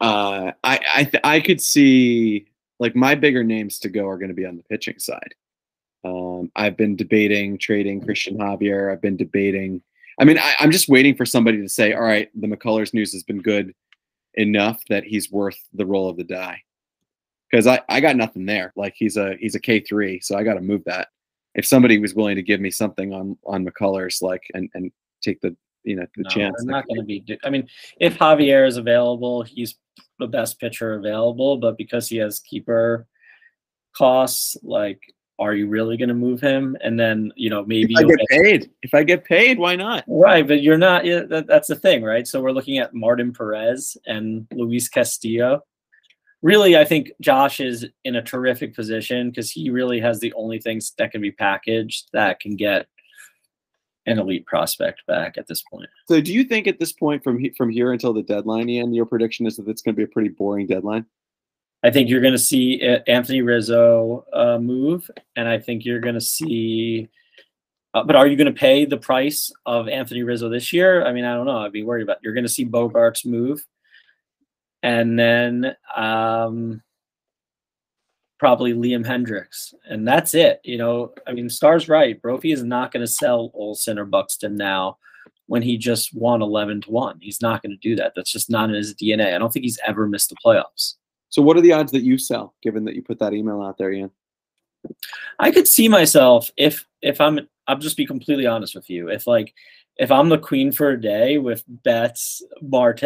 [0.00, 2.46] Uh, I I th- I could see
[2.80, 5.34] like my bigger names to go are going to be on the pitching side.
[6.04, 8.92] Um, I've been debating trading Christian Javier.
[8.92, 9.82] I've been debating.
[10.18, 13.12] I mean, I, I'm just waiting for somebody to say, "All right, the McCullers news
[13.12, 13.74] has been good
[14.34, 16.62] enough that he's worth the roll of the die."
[17.50, 18.72] Because I I got nothing there.
[18.76, 21.08] Like he's a he's a K three, so I got to move that.
[21.54, 24.90] If somebody was willing to give me something on on McCullers, like and and
[25.22, 27.24] take the you know the No, chance, they're not going to be.
[27.44, 27.68] I mean,
[28.00, 29.76] if Javier is available, he's
[30.18, 31.58] the best pitcher available.
[31.58, 33.06] But because he has keeper
[33.94, 35.00] costs, like
[35.42, 36.76] are you really going to move him?
[36.82, 40.04] And then you know maybe If I get paid, if I get paid, why not?
[40.06, 41.04] Right, but you're not.
[41.04, 42.26] Yeah, that, that's the thing, right?
[42.26, 45.62] So we're looking at Martin Perez and Luis Castillo.
[46.42, 50.58] Really, I think Josh is in a terrific position because he really has the only
[50.58, 52.86] things that can be packaged that can get
[54.06, 55.88] an elite prospect back at this point.
[56.08, 59.06] So, do you think at this point, from from here until the deadline, Ian, your
[59.06, 61.06] prediction is that it's going to be a pretty boring deadline?
[61.82, 66.00] I think you're going to see uh, Anthony Rizzo uh, move, and I think you're
[66.00, 67.08] going to see.
[67.94, 71.04] Uh, but are you going to pay the price of Anthony Rizzo this year?
[71.04, 71.58] I mean, I don't know.
[71.58, 72.18] I'd be worried about.
[72.22, 73.66] You're going to see Bogaerts move,
[74.82, 76.82] and then um,
[78.38, 80.60] probably Liam Hendriks, and that's it.
[80.64, 82.20] You know, I mean, Starr's right.
[82.22, 84.98] Brophy is not going to sell Olson or Buxton now
[85.46, 87.18] when he just won 11 to one.
[87.20, 88.12] He's not going to do that.
[88.14, 89.34] That's just not in his DNA.
[89.34, 90.94] I don't think he's ever missed the playoffs.
[91.32, 93.78] So, what are the odds that you sell, given that you put that email out
[93.78, 94.10] there, Ian?
[95.38, 99.08] I could see myself if if I'm I'll just be completely honest with you.
[99.08, 99.54] If like
[99.96, 103.02] if I'm the queen for a day with Betts, Marte,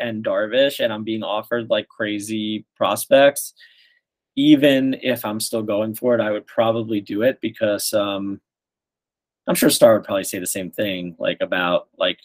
[0.00, 3.54] and Darvish, and I'm being offered like crazy prospects,
[4.34, 8.40] even if I'm still going for it, I would probably do it because um
[9.46, 12.18] I'm sure Starr would probably say the same thing, like about like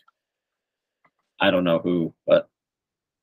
[1.40, 2.50] I don't know who, but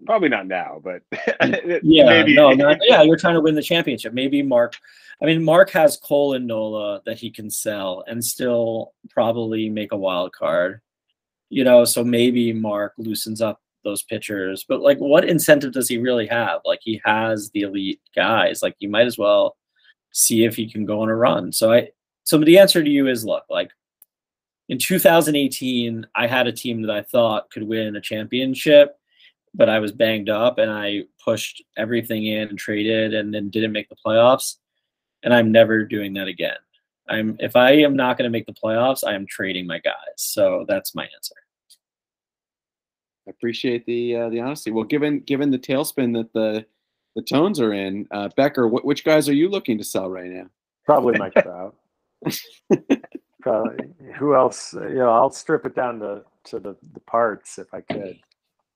[0.07, 2.35] Probably not now, but mm, yeah, maybe.
[2.35, 4.13] no, not, yeah, you're trying to win the championship.
[4.13, 4.77] Maybe Mark.
[5.23, 9.93] I mean, Mark has Cole and Nola that he can sell and still probably make
[9.93, 10.81] a wild card.
[11.51, 14.65] You know, so maybe Mark loosens up those pitchers.
[14.67, 16.61] But like, what incentive does he really have?
[16.65, 18.63] Like, he has the elite guys.
[18.63, 19.57] Like, you might as well
[20.13, 21.53] see if he can go on a run.
[21.53, 21.91] So I.
[22.25, 23.71] So the answer to you is, look, like
[24.69, 29.00] in 2018, I had a team that I thought could win a championship
[29.55, 33.73] but I was banged up and I pushed everything in and traded and then didn't
[33.73, 34.57] make the playoffs.
[35.23, 36.57] And I'm never doing that again.
[37.09, 39.95] I'm if I am not going to make the playoffs, I am trading my guys.
[40.17, 41.35] So that's my answer.
[43.27, 44.71] I appreciate the uh, the honesty.
[44.71, 46.65] Well, given given the tailspin that the
[47.17, 50.31] the tones are in, uh, Becker, wh- which guys are you looking to sell right
[50.31, 50.47] now?
[50.87, 51.75] Probably Mike Trout.
[53.41, 53.89] Probably.
[54.17, 54.73] Who else?
[54.73, 58.19] You know, I'll strip it down to to the, the parts if I could.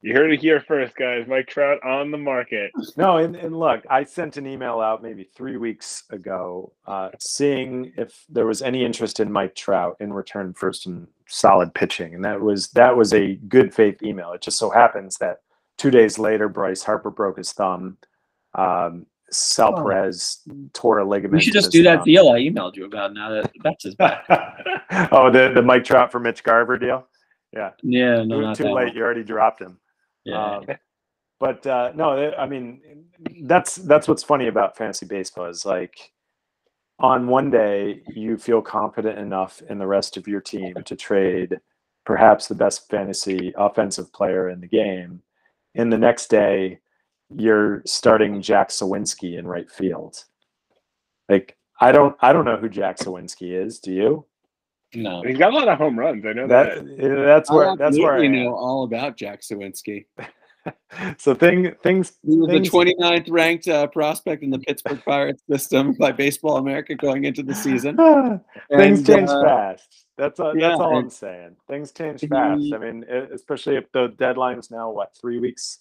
[0.05, 1.27] You heard it here first, guys.
[1.27, 2.71] Mike Trout on the market.
[2.99, 7.91] No, and, and look, I sent an email out maybe three weeks ago, uh, seeing
[7.97, 12.23] if there was any interest in Mike Trout in return for some solid pitching, and
[12.23, 14.33] that was that was a good faith email.
[14.33, 15.39] It just so happens that
[15.79, 17.97] two days later, Bryce Harper broke his thumb.
[18.55, 19.83] Um, Sal Oh.
[19.83, 20.41] Perez
[20.75, 21.33] tore a ligament.
[21.33, 22.05] We should just his do that thumb.
[22.05, 24.27] deal I emailed you about now that that's his back.
[25.13, 27.09] oh, the the Mike Trout for Mitch Garver deal.
[27.55, 28.87] Yeah, Yeah, no, too, not too that late.
[28.89, 28.97] one.
[28.97, 29.79] You already dropped him.
[30.25, 30.57] Yeah.
[30.57, 30.67] Um,
[31.41, 32.81] but uh, no, I mean
[33.43, 36.13] that's that's what's funny about fantasy baseball is like
[37.01, 41.59] on one day you feel confident enough in the rest of your team to trade
[42.07, 45.23] perhaps the best fantasy offensive player in the game,
[45.75, 46.81] and the next day
[47.35, 50.25] you're starting Jack Suwinski in right field.
[51.29, 53.81] Like I don't I don't know who Jack Suwinski is.
[53.81, 54.27] Do you?
[54.95, 55.23] No.
[55.23, 56.25] He's got a lot of home runs.
[56.27, 56.85] I know that.
[56.85, 58.33] That that's where that's where I you am.
[58.33, 60.07] know all about Jack Suwinski.
[61.19, 65.43] So thing things He was things- the 29th ranked uh, prospect in the Pittsburgh Pirates
[65.47, 67.97] system by Baseball America going into the season.
[68.75, 70.07] things change uh, fast.
[70.17, 71.57] That's all, yeah, that's all I'm saying.
[71.69, 72.73] Things change fast.
[72.73, 73.05] I mean,
[73.35, 75.81] especially if the deadline is now what three weeks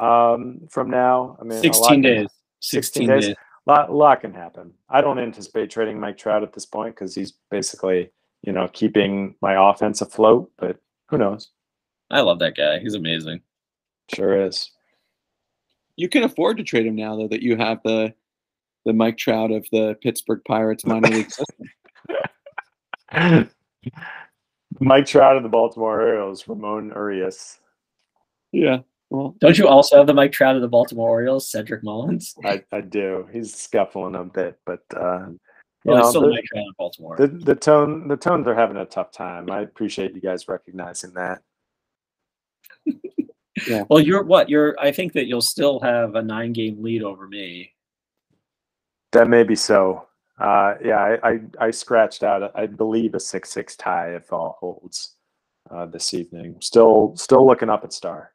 [0.00, 1.36] um, from now.
[1.38, 2.28] I mean, a lot 16 can- days.
[2.60, 3.26] 16 16 days.
[3.26, 3.36] days.
[3.66, 4.72] Lot, lot can happen.
[4.88, 8.10] I don't anticipate trading Mike Trout at this point because he's basically,
[8.42, 10.50] you know, keeping my offense afloat.
[10.58, 10.78] But
[11.08, 11.50] who knows?
[12.10, 12.78] I love that guy.
[12.78, 13.40] He's amazing.
[14.14, 14.70] Sure is.
[15.96, 18.14] You can afford to trade him now, though, that you have the
[18.84, 21.68] the Mike Trout of the Pittsburgh Pirates minor league system.
[24.80, 27.60] Mike Trout of the Baltimore Orioles, Ramon Urias.
[28.50, 28.78] Yeah.
[29.10, 32.34] Well, Don't you also have the Mike Trout of the Baltimore Orioles, Cedric Mullins?
[32.44, 33.28] I, I do.
[33.30, 35.38] He's scuffling a bit, but uh, you
[35.84, 37.16] Well, know, he's still the- Mike of Baltimore.
[37.16, 39.50] the the tone the tones are having a tough time.
[39.50, 41.42] I appreciate you guys recognizing that.
[43.66, 43.84] yeah.
[43.88, 44.48] Well, you're what?
[44.48, 44.76] You're.
[44.80, 47.72] I think that you'll still have a nine game lead over me.
[49.12, 50.06] That may be so.
[50.38, 54.56] Uh, yeah, I, I I scratched out I believe a six six tie if all
[54.58, 55.16] holds
[55.70, 56.56] uh, this evening.
[56.60, 58.32] Still still looking up at Starr.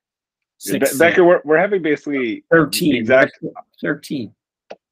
[0.66, 2.96] Be- Six, Becker, we're, we're having basically thirteen.
[2.96, 3.40] exact.
[3.82, 4.34] Thirteen.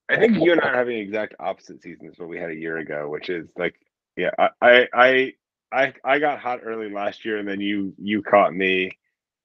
[0.10, 2.78] I think you and I are having exact opposite seasons what we had a year
[2.78, 3.76] ago, which is like,
[4.15, 5.34] yeah, I, I,
[5.72, 8.91] I, I, got hot early last year, and then you, you caught me,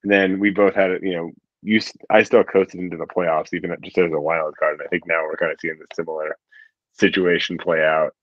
[0.02, 1.02] and then we both had it.
[1.02, 1.30] You know,
[1.62, 4.74] you, I still coasted into the playoffs, even just as a wild card.
[4.74, 6.36] And I think now we're kind of seeing the similar
[6.92, 8.14] situation play out.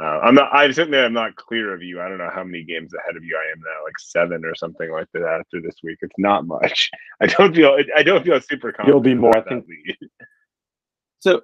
[0.00, 0.54] Uh, I'm not.
[0.54, 2.02] I certainly am not clear of you.
[2.02, 4.54] I don't know how many games ahead of you I am now, like seven or
[4.54, 5.98] something like that after this week.
[6.02, 6.90] It's not much.
[7.20, 7.78] I don't feel.
[7.96, 8.88] I don't feel super confident.
[8.88, 9.64] You'll be more, I think.
[9.66, 10.10] lead.
[11.20, 11.40] So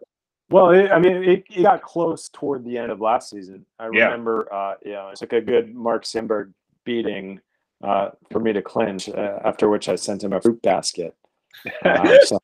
[0.53, 3.65] Well, it, I mean, it, it got close toward the end of last season.
[3.79, 4.05] I Yeah.
[4.05, 6.53] remember, uh, yeah, it took a good Mark Simberg
[6.85, 7.41] beating
[7.83, 9.09] uh, for me to clinch.
[9.09, 11.17] Uh, after which I sent him a fruit basket.
[11.85, 12.39] Uh, so,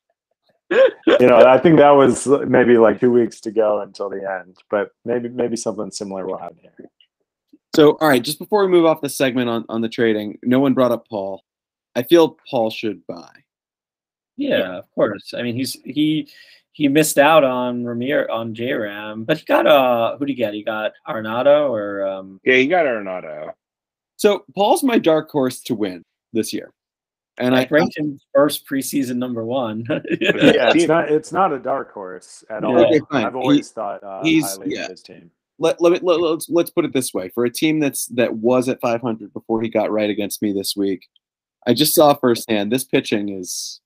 [0.70, 4.56] you know, I think that was maybe like two weeks to go until the end.
[4.70, 6.90] But maybe maybe something similar will happen here.
[7.76, 10.58] So, all right, just before we move off the segment on, on the trading, no
[10.60, 11.44] one brought up Paul.
[11.94, 13.30] I feel Paul should buy.
[14.36, 15.34] Yeah, of course.
[15.36, 16.28] I mean, he's he
[16.78, 20.36] he missed out on Ramir on J Ram, but he got uh who did he
[20.36, 20.54] get?
[20.54, 23.50] He got Arnado or um Yeah, he got Arenado.
[24.16, 26.72] So, Paul's my dark horse to win this year.
[27.36, 29.84] And I I, ranked him first preseason number one.
[30.20, 32.78] Yeah, it's not it's not a dark horse at all.
[32.78, 33.00] Okay.
[33.10, 34.84] I've always thought uh, he's- highly yeah.
[34.84, 35.32] of his team.
[35.58, 38.32] let, let me let, let's let's put it this way for a team that's that
[38.36, 41.08] was at 500 before he got right against me this week
[41.66, 43.80] i just saw firsthand this pitching is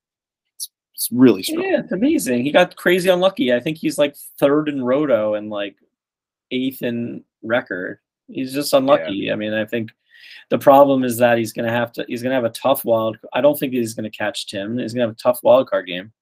[1.03, 2.45] it's, it's really strong yeah, it's amazing.
[2.45, 3.53] He got crazy unlucky.
[3.53, 5.77] I think he's like third in roto and like
[6.51, 7.99] eighth in record.
[8.29, 9.31] He's just unlucky.
[9.33, 9.91] I mean, I think
[10.51, 13.19] the problem is that he's gonna have to he's gonna have a tough wild.
[13.33, 14.79] I don't think he's gonna catch Tim.
[14.79, 16.13] He's gonna have a tough wild card game.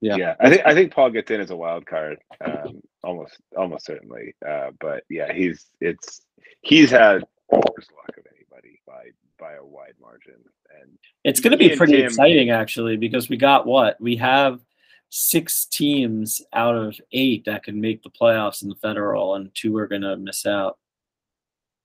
[0.00, 0.16] Yeah.
[0.16, 3.86] Yeah, I think I think Paul gets in as a wild card, um, almost almost
[3.86, 4.34] certainly.
[4.46, 6.22] Uh, but yeah, he's it's
[6.62, 9.10] he's had worse luck of anybody by
[9.42, 10.36] by a wide margin,
[10.80, 14.60] and It's going to be pretty Tim- exciting, actually, because we got what we have
[15.10, 19.76] six teams out of eight that can make the playoffs in the federal, and two
[19.76, 20.78] are going to miss out.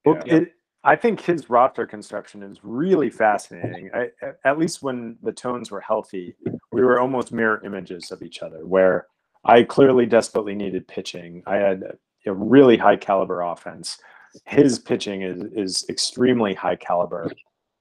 [0.05, 0.35] Well, Yeah.
[0.35, 3.89] it, I think his roster construction is really fascinating.
[3.93, 6.35] I, a- at least when the tones were healthy,
[6.71, 8.65] we were almost mirror images of each other.
[8.67, 9.07] Where
[9.43, 11.41] I clearly desperately needed pitching.
[11.47, 11.83] I had
[12.27, 13.97] a really high caliber offense.
[14.45, 17.31] His pitching is is extremely high caliber,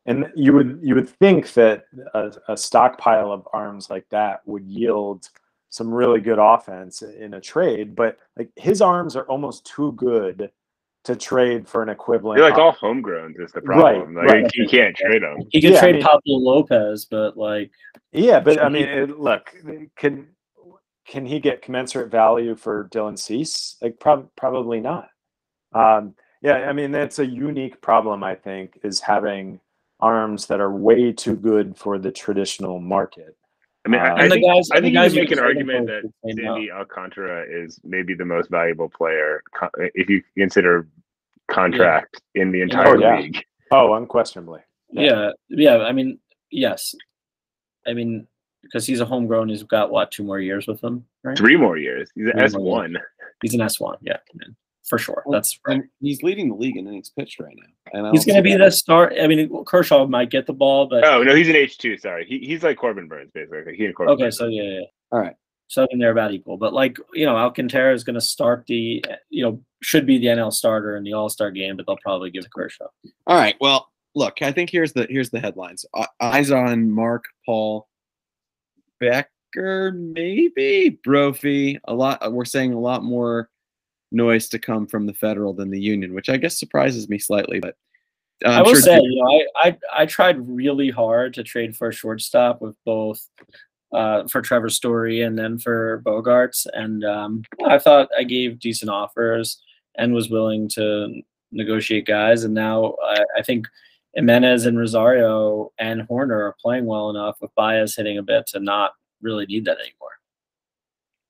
[0.06, 4.64] and you would you would think that a, a stockpile of arms like that would
[4.66, 5.28] yield
[5.70, 7.94] some really good offense in a trade.
[7.96, 10.50] But like his arms are almost too good
[11.04, 12.38] to trade for an equivalent.
[12.38, 14.14] they're like op- all homegrown is the Right, problem.
[14.16, 14.50] like right.
[14.54, 15.36] you can't trade them.
[15.50, 17.70] He could Yeah, I trade mean- Pablo Lopez, but like
[18.12, 19.54] Yeah, but I mean, it, look,
[19.96, 20.28] can
[21.06, 23.76] can he get commensurate value for Dylan Cease?
[23.80, 25.08] Like, prob- probably not.
[25.72, 28.24] Um, yeah, I mean, that's a unique problem.
[28.24, 29.60] I think is having
[30.00, 33.36] arms that are way too good for the traditional market.
[33.84, 35.38] I mean, I, Uh, I and think, guys, I think you guys can make an
[35.38, 36.44] argument that the same.
[36.44, 39.42] Sandy Alcantara is maybe the most valuable player
[39.94, 40.88] if you consider
[41.48, 43.18] contract in the entire Oh, yeah.
[43.20, 43.44] league.
[43.70, 44.60] Oh, unquestionably.
[44.90, 45.78] yeah, yeah.
[45.78, 46.18] I mean,
[46.50, 46.94] yes.
[47.86, 48.26] I mean,
[48.62, 51.38] because he's a homegrown, he's got what two more years with him, right?
[51.38, 52.10] Three more years.
[52.16, 52.96] He's an S one.
[53.42, 54.56] He's an S one, yeah, man,
[54.88, 55.22] for sure.
[55.30, 55.74] That's right.
[55.78, 58.52] and he's leading the league in innings pitched right now and He's going to be
[58.52, 59.14] that- the start.
[59.20, 61.96] I mean, Kershaw might get the ball, but Oh no, he's an H two.
[61.98, 63.76] Sorry, he, he's like Corbin Burnes basically.
[63.76, 64.14] He and Corbin.
[64.14, 64.38] okay, Burnes.
[64.38, 64.80] so yeah, yeah.
[65.12, 65.34] all right
[65.68, 66.56] So I think they're about equal.
[66.56, 70.26] But like you know, Alcantara is going to start the you know should be the
[70.26, 72.86] NL starter in the All Star game, but they'll probably give it to Kershaw.
[73.26, 77.26] all right well look i think here's the here's the headlines uh, eyes on mark
[77.44, 77.86] paul
[78.98, 83.50] becker maybe brophy a lot we're saying a lot more
[84.12, 87.60] noise to come from the federal than the union which i guess surprises me slightly
[87.60, 87.76] but
[88.44, 91.76] uh, i will sure say, you know, I, I I tried really hard to trade
[91.76, 93.26] for a shortstop with both
[93.92, 98.90] uh, for Trevor Story and then for Bogaerts, and um, I thought I gave decent
[98.90, 99.62] offers
[99.96, 103.66] and was willing to negotiate guys, and now I, I think.
[104.14, 108.60] Jimenez and Rosario and Hoerner are playing well enough with Baez hitting a bit to
[108.60, 110.15] not really need that anymore.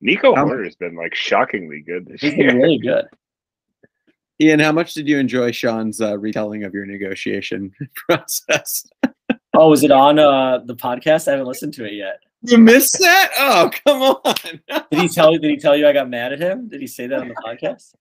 [0.01, 2.47] Nico Um, Hoerner has been like shockingly good this He's year.
[2.49, 3.05] been really good.
[4.41, 8.85] ian how much did you enjoy sean's uh, retelling of your negotiation process
[9.59, 11.27] Oh, was it on uh, the podcast?
[11.27, 12.19] I haven't listened to it yet.
[12.43, 14.33] you missed that oh come on
[14.91, 15.39] Did he tell you?
[15.39, 16.67] Did he tell you I got mad at him?
[16.69, 17.95] Did he say that on the podcast?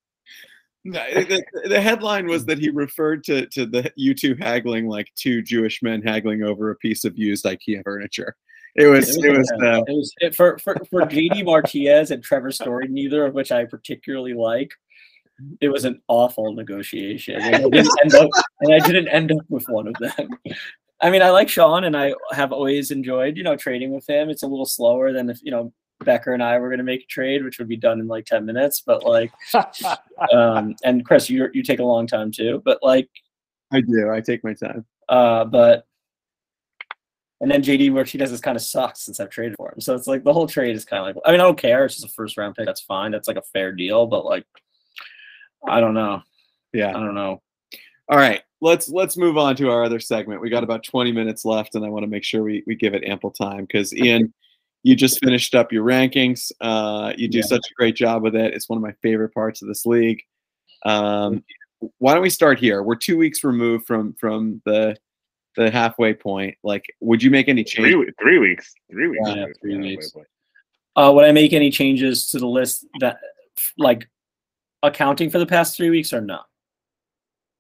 [0.85, 5.11] No, the, the headline was that he referred to to the you two haggling like
[5.17, 8.37] two Jewish men haggling over a piece of used IKEA furniture.
[8.77, 12.23] It was it was yeah, uh, it was it, for for for JD Martinez and
[12.23, 14.73] Trevor Story, neither of which I particularly like.
[15.61, 19.45] It was an awful negotiation, and I didn't end up, and I didn't end up
[19.49, 20.29] with one of them.
[21.03, 24.31] I mean, I like Sean, and I have always enjoyed, you know, trading with him.
[24.31, 25.73] It's a little slower than if you know
[26.05, 28.27] Becker and I were going to make a trade, which would be done in like
[28.27, 28.83] ten minutes.
[28.85, 29.33] But like,
[30.33, 32.63] um, and Chris, you you take a long time too.
[32.65, 33.09] But like,
[33.73, 34.11] I do.
[34.11, 34.85] I take my time.
[35.09, 35.86] uh, but
[37.41, 39.81] and then JD Martinez kind of sucked since I've traded for him.
[39.81, 41.85] So it's like the whole trade is kind of like I mean I don't care.
[41.85, 42.67] It's just a first round pick.
[42.67, 43.13] That's fine.
[43.13, 44.07] That's like a fair deal.
[44.07, 44.45] But like
[45.69, 46.23] I don't know.
[46.73, 46.91] Yeah.
[46.91, 47.43] I don't know.
[48.09, 50.41] All right, let's let's move on to our other segment.
[50.41, 52.95] We got about 20 minutes left, and I want to make sure we, we give
[52.95, 54.33] it ample time because Ian,
[54.85, 56.53] you just finished up your rankings.
[56.61, 57.45] Uh, you do Yeah.
[57.45, 58.55] such a great job with it.
[58.55, 60.23] It's one of my favorite parts of this league.
[60.85, 61.43] Um,
[61.99, 62.83] why don't we start here?
[62.83, 64.97] We're two weeks removed from from the
[65.57, 66.57] the halfway point.
[66.63, 67.97] Like, would you make any changes?
[67.97, 68.75] we- three weeks.
[68.91, 69.29] Three weeks.
[69.29, 70.13] Yeah, three weeks.
[70.15, 70.27] wait,
[70.97, 71.05] wait.
[71.05, 73.19] Uh, would I make any changes to the list that,
[73.77, 74.09] like,
[74.83, 76.47] accounting for the past three weeks or not?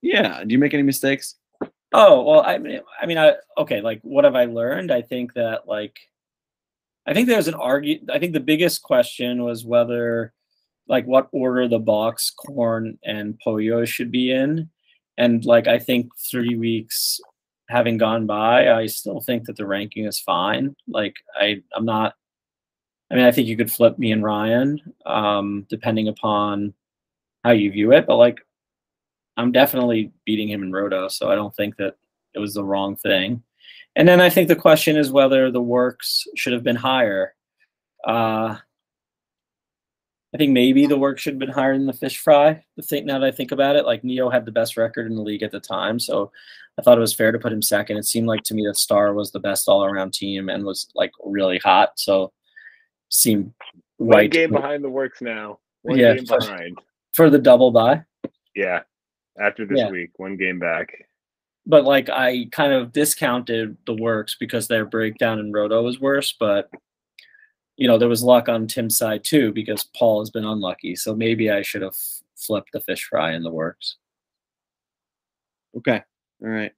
[0.00, 0.42] Yeah.
[0.44, 1.36] Do you make any mistakes?
[1.92, 3.80] Oh well, I mean, I mean, I okay.
[3.80, 4.90] Like, what have I learned?
[4.90, 5.96] I think that like,
[7.06, 8.00] I think there's an argue.
[8.12, 10.32] I think the biggest question was whether,
[10.88, 14.68] like, what order the box, corn, and pollo should be in,
[15.16, 17.20] and like, I think three weeks
[17.68, 20.74] having gone by, I still think that the ranking is fine.
[20.88, 22.14] Like, I, I'm not.
[23.10, 26.74] I mean, I think you could flip me and Ryan, um, depending upon
[27.44, 28.40] how you view it, but like,
[29.36, 31.96] I'm definitely beating him in Roto, so I don't think that
[32.34, 33.42] it was the wrong thing.
[33.94, 37.34] And then I think the question is whether the works should have been higher.
[38.04, 38.56] Uh,
[40.36, 42.62] I think maybe the work should have been higher than the fish fry.
[42.76, 45.16] The thing now that I think about it, like Neo had the best record in
[45.16, 46.30] the league at the time, so
[46.78, 47.96] I thought it was fair to put him second.
[47.96, 50.90] It seemed like to me that Starr was the best all around team and was
[50.94, 52.34] like really hot, so
[53.08, 53.54] seemed
[53.96, 55.58] One right game behind the works now.
[55.80, 56.78] One Yeah, game for- behind.
[57.14, 58.04] for the double buy.
[58.54, 58.82] Yeah.
[59.40, 59.88] After this Yeah.
[59.90, 60.92] week, one game back.
[61.68, 66.32] but like I kind of discounted the works because their breakdown in Roto was worse.
[66.38, 66.68] But
[67.76, 70.96] you know, there was luck on Tim's side too because Paul has been unlucky.
[70.96, 71.96] So maybe I should have
[72.36, 73.96] flipped the fish fry in the works.
[75.76, 76.02] Okay.
[76.42, 76.72] All right.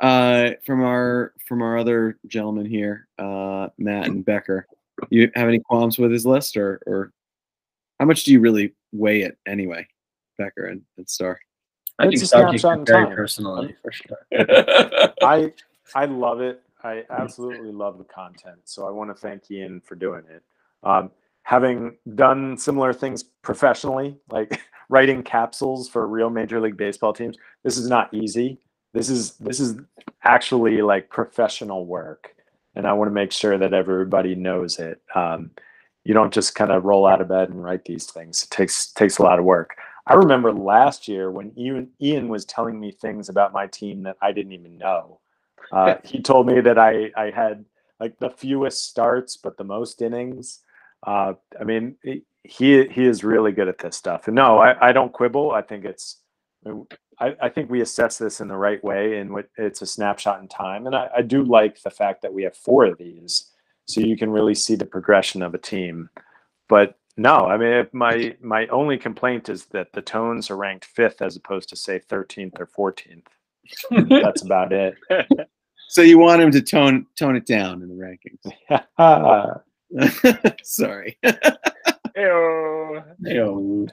[0.00, 4.66] Uh, from our from our other gentlemen here, uh, Matt and Becker,
[5.08, 7.12] you have any qualms with his list, or or
[8.00, 9.86] how much do you really weigh it anyway,
[10.36, 11.38] Becker and, and Starr?
[12.00, 13.16] I It's think Starr takes snapshot it in very time.
[13.16, 14.18] personally for sure.
[15.22, 15.52] I
[15.94, 16.60] I love it.
[16.84, 18.58] I absolutely love the content.
[18.64, 20.42] So I want to thank Ian for doing it.
[20.82, 21.10] Um,
[21.42, 24.60] having done similar things professionally, like
[24.90, 28.58] writing capsules for real Major League Baseball teams, this is not easy.
[28.92, 29.76] This is this is
[30.22, 32.34] actually like professional work,
[32.76, 35.00] and I want to make sure that everybody knows it.
[35.16, 35.50] Um,
[36.04, 38.44] you don't just kind of roll out of bed and write these things.
[38.44, 39.76] It takes takes a lot of work.
[40.06, 44.18] I remember last year when Ian, Ian was telling me things about my team that
[44.20, 45.18] I didn't even know.
[45.72, 47.64] Uh, he told me that I, I had
[48.00, 50.60] like the fewest starts but the most innings.
[51.06, 51.96] Uh, I mean,
[52.44, 54.26] he he is really good at this stuff.
[54.28, 55.52] And no, I, I don't quibble.
[55.52, 56.18] I think it's
[57.20, 60.48] I, I think we assess this in the right way, and it's a snapshot in
[60.48, 60.86] time.
[60.86, 63.50] And I, I do like the fact that we have four of these,
[63.86, 66.10] so you can really see the progression of a team.
[66.68, 71.22] But no, I mean, my my only complaint is that the tones are ranked fifth
[71.22, 73.28] as opposed to say thirteenth or fourteenth.
[73.90, 74.96] That's about it.
[75.88, 78.44] So you want him to tone tone it down in the rankings?
[80.64, 81.16] Sorry.
[82.16, 83.02] Ew.
[83.20, 83.88] Ew.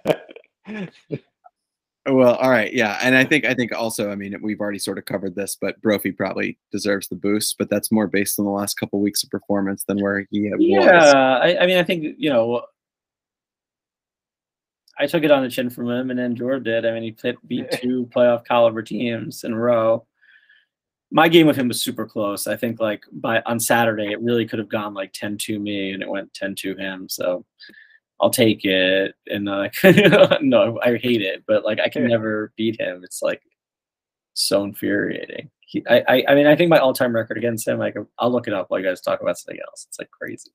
[2.08, 4.98] Well, all right, yeah, and I think I think also, I mean, we've already sort
[4.98, 8.52] of covered this, but Brophy probably deserves the boost, but that's more based on the
[8.52, 10.58] last couple weeks of performance than where he was.
[10.60, 12.64] Yeah, I, I mean, I think you know,
[14.98, 16.88] I took it on the chin from him, and then Jordan did.
[16.88, 20.04] I mean, he played, beat two playoff caliber teams in a row.
[21.12, 22.48] My game with him was super close.
[22.48, 26.02] I think like by on Saturday, it really could have gone like 10-2 me, and
[26.02, 27.10] it went 10-2 him.
[27.10, 27.46] So
[28.22, 29.16] I'll take it.
[29.28, 29.70] And uh,
[30.42, 33.04] no, I hate it, but like I can never beat him.
[33.04, 33.42] It's like
[34.34, 35.50] so infuriating.
[35.62, 37.80] He, I, I, I mean, I think my all-time record against him.
[37.80, 39.86] Like, I'll look it up while you guys talk about something else.
[39.88, 40.52] It's like crazy.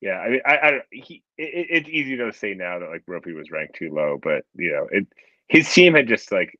[0.00, 3.32] Yeah, I mean, I, I he, it, it's easy to say now that like Brophy
[3.32, 5.06] was ranked too low, but you know, it
[5.48, 6.56] his team had just like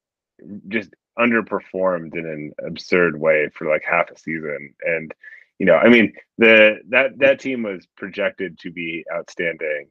[0.68, 5.12] just underperformed in an absurd way for like half a season, and
[5.58, 9.88] you know, I mean, the that that team was projected to be outstanding,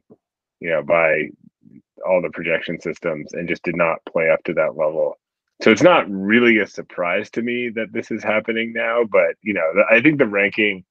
[0.60, 1.28] you know, by
[2.06, 5.18] all the projection systems, and just did not play up to that level.
[5.62, 9.54] So it's not really a surprise to me that this is happening now, but you
[9.54, 10.84] know, I think the ranking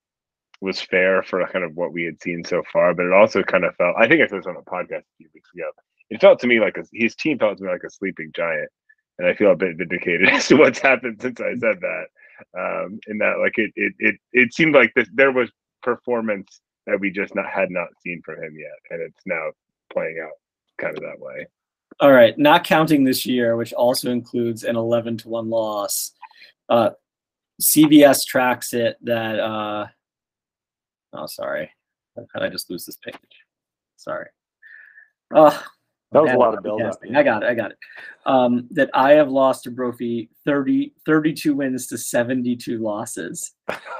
[0.62, 3.64] was fair for kind of what we had seen so far, but it also kind
[3.64, 3.96] of felt.
[3.98, 5.70] I think I said this on a podcast a few weeks ago.
[6.10, 8.70] It felt to me like a, his team felt to me like a sleeping giant,
[9.18, 12.06] and I feel a bit vindicated as to what's happened since I said that.
[12.58, 15.50] Um, in that, like it, it, it, it seemed like this, there was
[15.82, 19.50] performance that we just not had not seen from him yet, and it's now
[19.92, 20.34] playing out
[20.78, 21.48] kind of that way.
[22.00, 26.12] All right, not counting this year, which also includes an 11 to 1 loss.
[26.70, 26.92] Uh,
[27.62, 29.88] CBS tracks it that, uh,
[31.14, 31.72] oh, sorry.
[32.16, 33.16] How did I just lose this page?
[33.96, 34.28] Sorry.
[35.34, 35.60] Uh,
[36.12, 37.20] That was a lot of build-up, yeah.
[37.20, 37.50] I got it.
[37.50, 37.78] I got it.
[38.26, 43.52] Um, that I have lost to Brophy 30, 32 wins to 72 losses.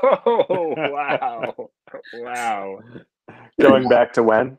[0.04, 0.46] Oh
[0.78, 1.70] wow,
[2.14, 2.80] wow.
[3.60, 4.58] Going back to when?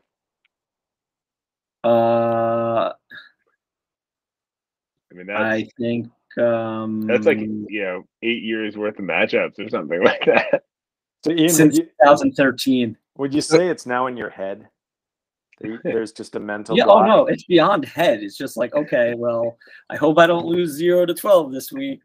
[1.83, 2.91] Uh,
[5.11, 9.57] I mean that's I think um, that's like you know eight years worth of matchups
[9.59, 10.63] or something like that.
[11.23, 12.97] So Ian, would since you, 2013.
[13.17, 14.67] would you say it's now in your head?
[15.59, 16.85] That you- There's just a mental Yeah.
[16.87, 18.21] Oh no, it's beyond head.
[18.23, 19.57] It's just like okay, well,
[19.89, 22.01] I hope I don't lose zero to 12 this week.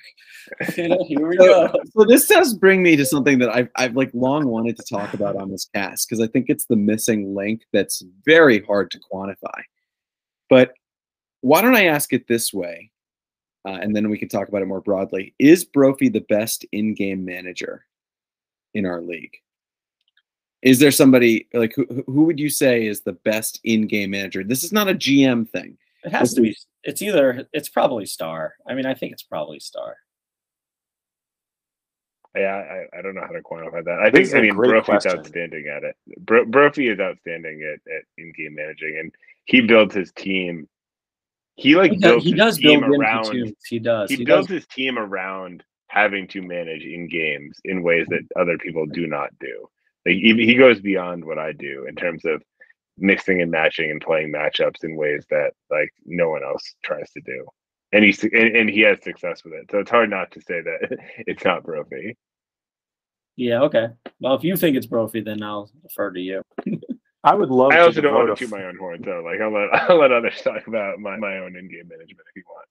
[0.76, 1.80] You know, here we So, go.
[1.96, 5.14] so this does bring me to something that I've I've like long wanted to talk
[5.14, 9.00] about on this cast because I think it's the missing link that's very hard to
[9.10, 9.62] quantify.
[10.50, 10.74] But
[11.40, 12.90] why don't I ask it this way,
[13.66, 15.34] uh, and then we can talk about it more broadly?
[15.38, 17.86] Is Brophy the best in-game manager
[18.74, 19.36] in our league?
[20.64, 24.42] Is there somebody like who who would you say is the best in-game manager?
[24.42, 25.76] This is not a GM thing.
[26.02, 26.56] It has to be.
[26.82, 27.46] It's either.
[27.52, 28.54] It's probably Starr.
[28.66, 29.96] I mean, I think it's probably Starr.
[32.36, 32.56] Yeah,
[32.92, 34.00] I, I don't know how to quantify that.
[34.00, 35.18] I This is think I a mean great Brophy's question.
[35.20, 35.96] outstanding at it.
[36.18, 39.12] Bro, Brophy is outstanding at, at in-game managing, and
[39.44, 40.68] he builds his team.
[41.56, 43.24] He like He does, he does team build win around.
[43.24, 43.52] platoons.
[43.68, 44.10] He does.
[44.10, 44.54] He, He, builds does.
[44.62, 49.30] his team around having to manage in games in ways that other people do not
[49.38, 49.68] do.
[50.06, 52.42] Like he, he goes beyond what I do in terms of
[52.98, 57.20] mixing and matching and playing matchups in ways that like no one else tries to
[57.20, 57.46] do.
[57.92, 59.70] And he's and, and he has success with it.
[59.70, 62.16] So it's hard not to say that it's not Brophy.
[63.36, 63.62] Yeah.
[63.62, 63.88] Okay.
[64.20, 66.42] Well, if you think it's Brophy, then I'll defer to you.
[67.24, 69.22] I would love I to also don't want to toot f- my own horn, so
[69.24, 72.42] like I'll let I'll let others talk about my, my own in-game management if you
[72.46, 72.66] want.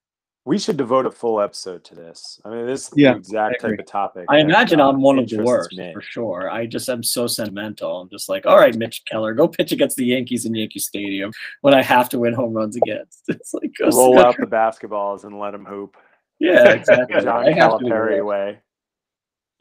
[0.46, 2.42] We should devote a full episode to this.
[2.44, 4.26] I mean, this is Yeah, the exact type of topic.
[4.28, 5.94] I imagine I'm one of the worst me.
[5.94, 6.50] for sure.
[6.52, 8.02] I just am so sentimental.
[8.02, 11.32] I'm just like, all right, Mitch Keller, go pitch against the Yankees in Yankee Stadium
[11.62, 13.24] when I have to win home runs against.
[13.30, 15.96] It's like go Roll out the basketballs and let them hoop.
[16.40, 17.22] Yeah, exactly.
[17.22, 18.60] John I have to be the Calipari way.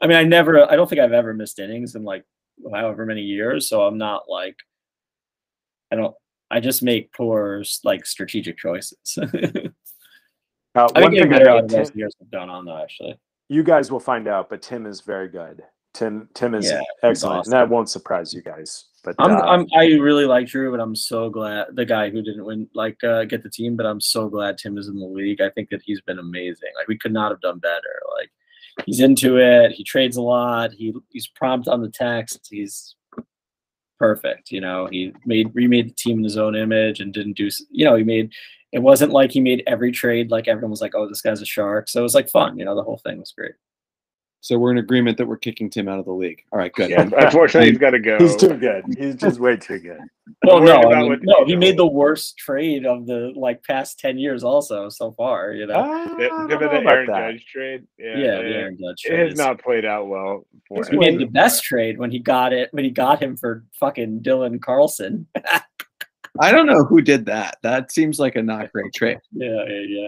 [0.01, 0.69] I mean, I never.
[0.69, 2.25] I don't think I've ever missed innings in like
[2.73, 3.69] however many years.
[3.69, 4.57] So I'm not like.
[5.91, 6.13] I don't.
[6.51, 9.17] I just make poor like strategic choices.
[10.75, 12.65] Uh, I've one been thing better know, out of those Tim, years I've done on
[12.65, 12.81] though.
[12.81, 13.19] Actually,
[13.49, 15.61] you guys will find out, but Tim is very good.
[15.93, 17.39] Tim Tim is Yeah, excellent.
[17.39, 17.53] awesome.
[17.53, 18.85] And that won't surprise you guys.
[19.03, 19.67] But I'm, uh, I'm.
[19.75, 23.25] I really like Drew, but I'm so glad the guy who didn't win like uh,
[23.25, 23.75] get the team.
[23.75, 25.41] But I'm so glad Tim is in the league.
[25.41, 26.69] I think that he's been amazing.
[26.77, 28.01] Like we could not have done better.
[28.17, 28.31] Like
[28.85, 29.73] he's into it.
[29.73, 30.71] He trades a lot.
[30.71, 32.47] He he's prompt on the text.
[32.49, 32.95] He's
[33.99, 34.51] perfect.
[34.51, 37.49] You know, he made remade the team in his own image and didn't do.
[37.69, 38.31] You know, he made.
[38.73, 40.31] It wasn't like he made every trade.
[40.31, 42.57] Like everyone was like, "Oh, this guy's a shark." So it was like fun.
[42.57, 43.53] You know, the whole thing was great.
[44.41, 46.41] So we're in agreement that we're kicking Tim out of the league.
[46.51, 46.89] All right, good.
[46.89, 48.17] Yeah, unfortunately he's gotta go.
[48.17, 48.83] he's too good.
[48.97, 49.99] He's just way too good.
[50.45, 53.99] Well, no, I mean, no, he you made the worst trade of the like past
[53.99, 55.51] ten years, also so far.
[55.51, 57.31] You know, Ah, I The, don't the, know the Aaron that.
[57.31, 57.83] Judge trade.
[57.97, 59.19] Yeah, yeah, it- the Aaron Judge trade.
[59.19, 60.99] it has is- not played out well for He him.
[60.99, 64.61] made the best trade when he got it when he got him for fucking Dylan
[64.61, 65.27] Carlson.
[66.39, 67.57] I don't know who did that.
[67.63, 69.19] That seems like a not great trade.
[69.31, 70.07] yeah, yeah, yeah.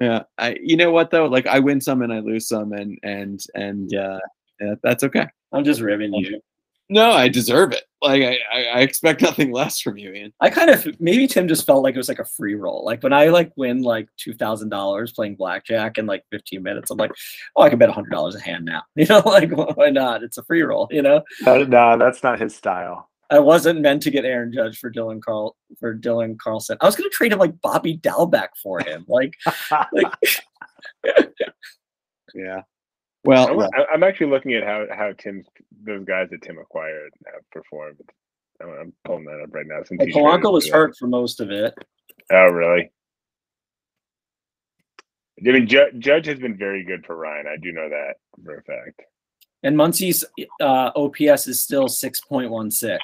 [0.00, 0.56] Yeah, I.
[0.62, 1.26] You know what though?
[1.26, 4.20] Like I win some and I lose some, and and and uh,
[4.60, 5.26] yeah, that's okay.
[5.52, 6.40] I'm just ribbing you.
[6.90, 7.82] No, I deserve it.
[8.00, 10.32] Like I, I, I expect nothing less from you, Ian.
[10.40, 12.84] I kind of maybe Tim just felt like it was like a free roll.
[12.84, 16.92] Like when I like win like two thousand dollars playing blackjack in like fifteen minutes,
[16.92, 17.10] I'm like,
[17.56, 18.82] oh, I can bet hundred dollars a hand now.
[18.94, 20.22] You know, like why not?
[20.22, 20.86] It's a free roll.
[20.92, 23.07] You know, Uh, no, that's not his style.
[23.30, 26.78] I wasn't meant to get Aaron Judge for Dylan Carl for Dylan Carlson.
[26.80, 29.04] I was gonna trade him like Bobby Dalbec for him.
[29.08, 29.34] Like,
[29.92, 30.12] like
[32.34, 32.62] Yeah.
[33.24, 35.46] Well, I'm, well, I'm actually looking at how how Tim's
[35.84, 38.00] those guys that Tim acquired have performed.
[38.62, 39.82] I'm, I'm pulling that up right now.
[39.84, 41.74] Since well, Polanco was hurt for most of it.
[42.30, 42.90] Oh, really?
[45.46, 47.46] I mean, Judge has been very good for Ryan.
[47.46, 48.14] I do know that
[48.44, 49.02] for a fact.
[49.62, 50.24] And Muncy's
[50.60, 52.98] uh, OPS is still 6.16.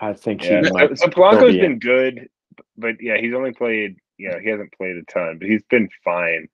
[0.00, 0.60] I think he Yeah.
[0.72, 1.78] might So, so Polanco's be been in.
[1.78, 2.28] good,
[2.76, 3.96] but yeah, he's only played.
[4.18, 6.48] You know, he hasn't played a ton, but he's been fine.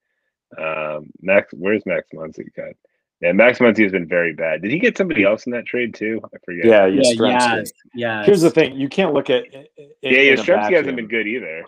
[0.59, 2.77] Um, Max, where's Max Muncy cut?
[3.21, 4.63] Yeah, Max Muncy has been very bad.
[4.63, 6.21] Did he get somebody else in that trade too?
[6.25, 6.65] I forget.
[6.65, 7.63] Yeah, Yeah, yeah,
[7.95, 8.25] yeah.
[8.25, 9.45] Here's the thing: you can't look at.
[9.45, 10.55] it- it yeah, in yeah.
[10.55, 11.65] a hasn't been good either.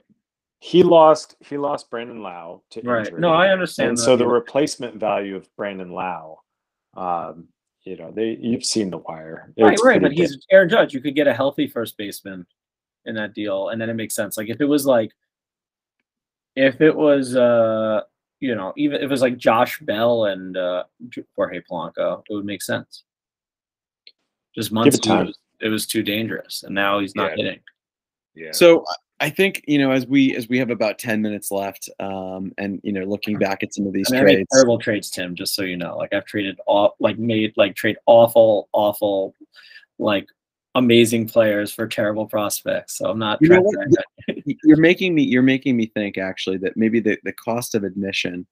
[0.65, 1.37] He lost.
[1.41, 3.01] He lost Brandon Lowe to Right.
[3.05, 3.21] injury.
[3.21, 3.91] No, I understand.
[3.91, 4.03] and that.
[4.03, 6.41] so the replacement value of Brandon Lowe,
[6.97, 7.49] um,
[7.83, 9.53] you know, they you've seen the wire.
[9.59, 10.01] right, It's right.
[10.01, 10.95] But pretty he's Aaron Judge.
[10.95, 12.47] You could get a healthy first baseman
[13.05, 14.39] in that deal, and then it makes sense.
[14.39, 15.13] Like if it was like,
[16.57, 18.01] if it was, uh,
[18.41, 20.85] you know, even if it was like Josh Bell and uh,
[21.37, 23.05] Jorge Polanco, it would make sense.
[24.55, 24.97] Just months.
[24.99, 25.37] it.
[25.61, 27.45] It was too dangerous, and now he's not Yeah.
[27.45, 27.61] hitting.
[28.35, 28.53] Yeah.
[28.53, 28.83] So
[29.21, 32.81] I think you know as we as we have about ten minutes left, um, and
[32.83, 35.35] you know looking back at some of these I, mean, trades, terrible trades, Tim.
[35.35, 39.35] Just so you know, like I've traded all, like made like trade awful, awful,
[39.99, 40.27] like
[40.75, 42.99] amazing players for terrible prospects.
[42.99, 43.39] So I'm not.
[43.41, 43.89] You know what?
[44.65, 48.47] you're making me you're making me think actually that maybe the, the cost of admission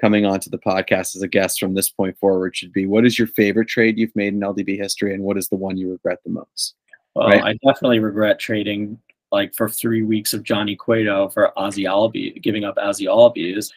[0.00, 3.16] coming onto the podcast as a guest from this point forward should be what is
[3.16, 6.18] your favorite trade you've made in LDB history and what is the one you regret
[6.24, 6.74] the most?
[7.14, 7.42] Well, Right.
[7.42, 8.98] I definitely regret trading
[9.32, 13.56] like for three weeks of Johnny Cueto for Ozzie Albies, giving up Ozzie Albies.
[13.56, 13.72] Is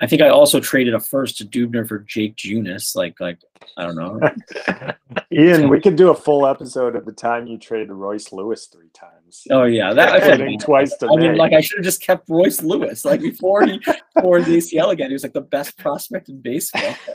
[0.00, 2.96] I think I also traded a first to Dubner for Jake Junis.
[2.96, 3.38] Like, like
[3.76, 4.20] I don't know.
[5.32, 8.90] Ian, we could do a full episode of the time you traded Royce Lewis three
[8.92, 9.21] times.
[9.50, 12.02] Oh yeah, that I Trading think- twice to I mean, like I should have just
[12.02, 13.04] kept Royce Lewis.
[13.04, 13.78] Like before he
[14.20, 16.94] tore the ACL again, he was like the best prospect in baseball.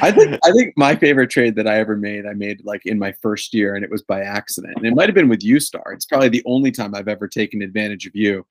[0.00, 2.98] I think I think my favorite trade that I ever made, I made like in
[2.98, 4.74] my first year, and it was by accident.
[4.76, 5.92] And it might have been with you, Starr.
[5.92, 8.46] It's probably the only time I've ever taken advantage of you,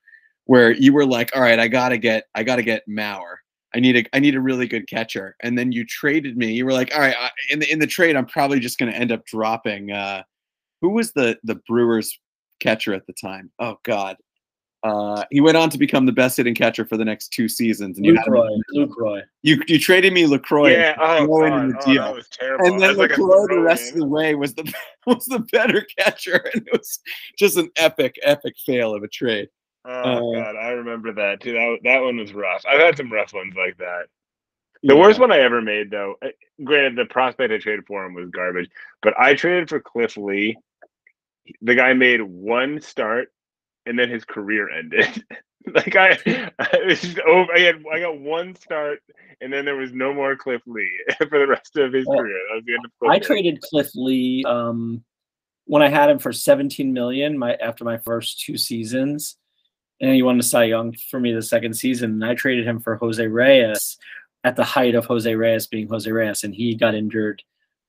[0.45, 3.37] where you were like, "All right, I gotta get, I gotta get Mauer.
[3.75, 6.53] I need a, I need a really good catcher." And then you traded me.
[6.53, 8.91] You were like, "All right, I, in the in the trade, I'm probably just gonna
[8.91, 10.23] end up dropping." Uh,
[10.83, 12.19] who was the the Brewers
[12.59, 13.49] catcher at the time?
[13.57, 14.17] Oh God.
[14.83, 17.95] Uh, he went on to become the best hitting catcher for the next two seasons,
[17.97, 19.21] and you Luke had him- Roy, Lucroy.
[19.41, 20.73] you you traded me Lucroy.
[20.73, 20.93] yeah.
[20.99, 21.63] Oh, God.
[21.63, 22.03] in the Oh, deal.
[22.03, 22.65] that was terrible.
[22.65, 24.73] and then That's like Lucroy the throw rest of the way was the
[25.07, 26.99] was the better catcher, and it was
[27.39, 29.47] just an epic, epic fail of a trade.
[29.85, 31.53] Oh Uh, god, I remember that too.
[31.53, 32.65] That that one was rough.
[32.67, 34.07] I've had some rough ones like that.
[34.85, 36.31] The worst one I ever made, though, eh,
[36.61, 38.69] granted, the prospect I traded for him was garbage,
[39.01, 40.57] but I traded for Cliff Lee.
[41.61, 43.29] The guy made one start,
[43.85, 45.23] and then his career ended.
[45.73, 47.51] like I, it was just over.
[47.53, 48.99] I had I got one start,
[49.41, 52.39] and then there was no more Cliff Lee for the rest of his Well, career.
[52.49, 53.19] That was the end of Cliff I Lee.
[53.19, 55.03] traded Cliff Lee um,
[55.65, 59.37] when I had him for 17 million my after my first two seasons,
[60.01, 62.11] and he won the Cy Young for me the second season.
[62.11, 63.97] And I traded him for Jose Reyes
[64.43, 67.41] at the height of Jose Reyes being Jose Reyes, and he got injured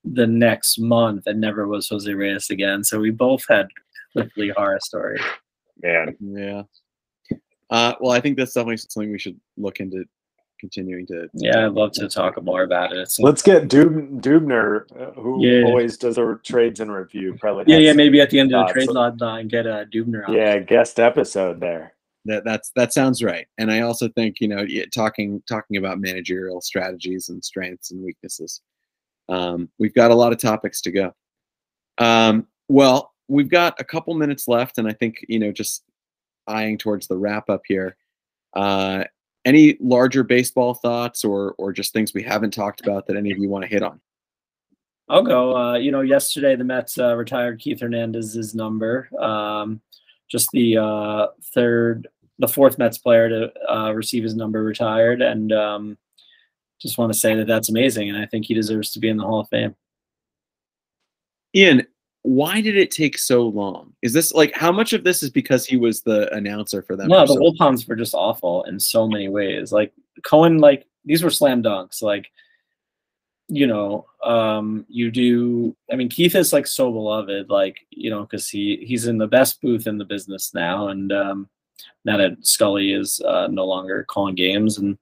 [0.05, 2.85] the next month and never was Jose Reyes again.
[2.85, 3.69] So we both had
[4.13, 5.23] Cliff Lee horror stories.
[5.83, 6.63] Man, Yeah.
[7.71, 10.05] Uh, well, I think that's definitely something we should look into
[10.61, 11.29] continuing to.
[11.35, 12.99] Yeah, I'd love to talk more about it.
[12.99, 15.65] It's- Let's get Dub- Dubner, uh, who Yeah.
[15.65, 17.37] always does our trades and review.
[17.41, 18.73] Probably yeah, yeah, maybe at the end of the thoughts.
[18.73, 20.35] trade line, line get a Dubner on.
[20.35, 21.95] Yeah, guest episode there.
[22.27, 23.47] That that's that sounds right.
[23.59, 28.63] And I also think you know talking talking about managerial strategies and strengths and weaknesses.
[29.29, 31.15] Um, we've got a lot of topics to go.
[31.99, 35.85] Um, well, we've got a couple minutes left, and I think you know just
[36.47, 37.97] eyeing towards the wrap up here.
[38.55, 39.05] Uh,
[39.45, 43.39] any larger baseball thoughts or or just things we haven't talked about that any of
[43.39, 44.01] you want to hit on?
[45.09, 45.57] I'll go.
[45.57, 49.09] Uh, you know, yesterday the Mets uh, retired Keith Hernandez's number.
[49.21, 49.81] Um,
[50.29, 52.09] just the uh, third,
[52.39, 55.99] the fourth Mets player to uh, receive his number retired, and um,
[56.85, 59.17] just want to say that that's amazing, and I think he deserves to be in
[59.17, 59.75] the Hall of Fame.
[61.57, 61.87] Ian,
[62.23, 63.95] why did it take so long?
[64.03, 67.09] Is this like how much of this is because he was the announcer for them?
[67.09, 69.73] No, the Wilpons were just awful in so many ways.
[69.73, 69.93] Like
[70.25, 72.03] Cohen, like these were slam dunks.
[72.03, 72.31] Like,
[73.49, 75.75] you know, um, you do.
[75.91, 79.27] I mean, Keith is like so beloved, like you know, because he he's in the
[79.27, 81.49] best booth in the business now, and um,
[82.05, 84.99] now that Scully is uh, no longer calling games, and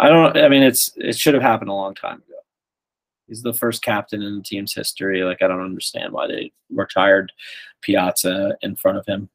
[0.00, 0.36] I don't.
[0.36, 2.38] I mean, it's it should have happened a long time ago.
[3.28, 5.22] He's the first captain in the team's history.
[5.22, 7.30] Like, I don't understand why they retired
[7.82, 9.28] Piazza in front of him.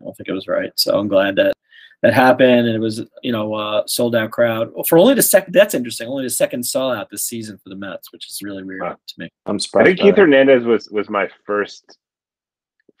[0.00, 0.70] I don't think it was right.
[0.76, 1.54] So I'm glad that
[2.02, 5.54] that happened, and it was you know uh, sold out crowd for only the second.
[5.54, 6.06] That's interesting.
[6.08, 8.96] Only the second sellout this season for the Mets, which is really weird Wow.
[9.06, 9.28] to me.
[9.46, 9.86] I'm surprised.
[9.86, 10.20] I think Keith that.
[10.20, 11.96] Hernandez was was my first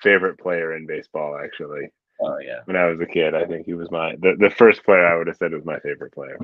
[0.02, 1.38] favorite player in baseball.
[1.42, 1.90] Actually,
[2.22, 4.84] Oh yeah, when I was a kid, I think he was my the, the first
[4.84, 6.38] player I would have said was my favorite player.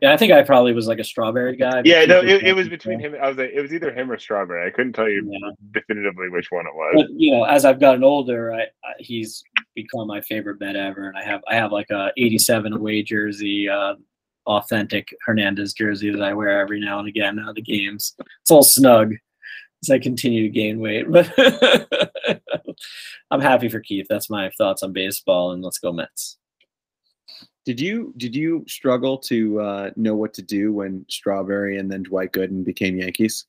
[0.00, 0.12] yeah.
[0.12, 1.82] I think I probably was like a strawberry guy.
[1.84, 3.16] Yeah, no, it, it was between him.
[3.20, 4.64] I was like, it was either him or Strawberry.
[4.64, 5.50] I couldn't tell you Yeah.
[5.72, 6.92] definitively which one it was.
[6.96, 9.42] But you know, as I've gotten older, I, I he's
[9.74, 13.68] become my favorite bet ever, and I have I have like a '87 away jersey,
[13.68, 13.94] uh,
[14.46, 18.14] authentic Hernandez jersey that I wear every now and again out of the games.
[18.42, 19.14] It's all snug
[19.82, 21.32] as I continue to gain weight, but
[23.30, 24.06] I'm happy for Keith.
[24.08, 26.38] That's my thoughts on baseball, and let's go Mets.
[27.64, 32.02] Did you did you struggle to uh, know what to do when Strawberry and then
[32.02, 33.46] Dwight Gooden became Yankees?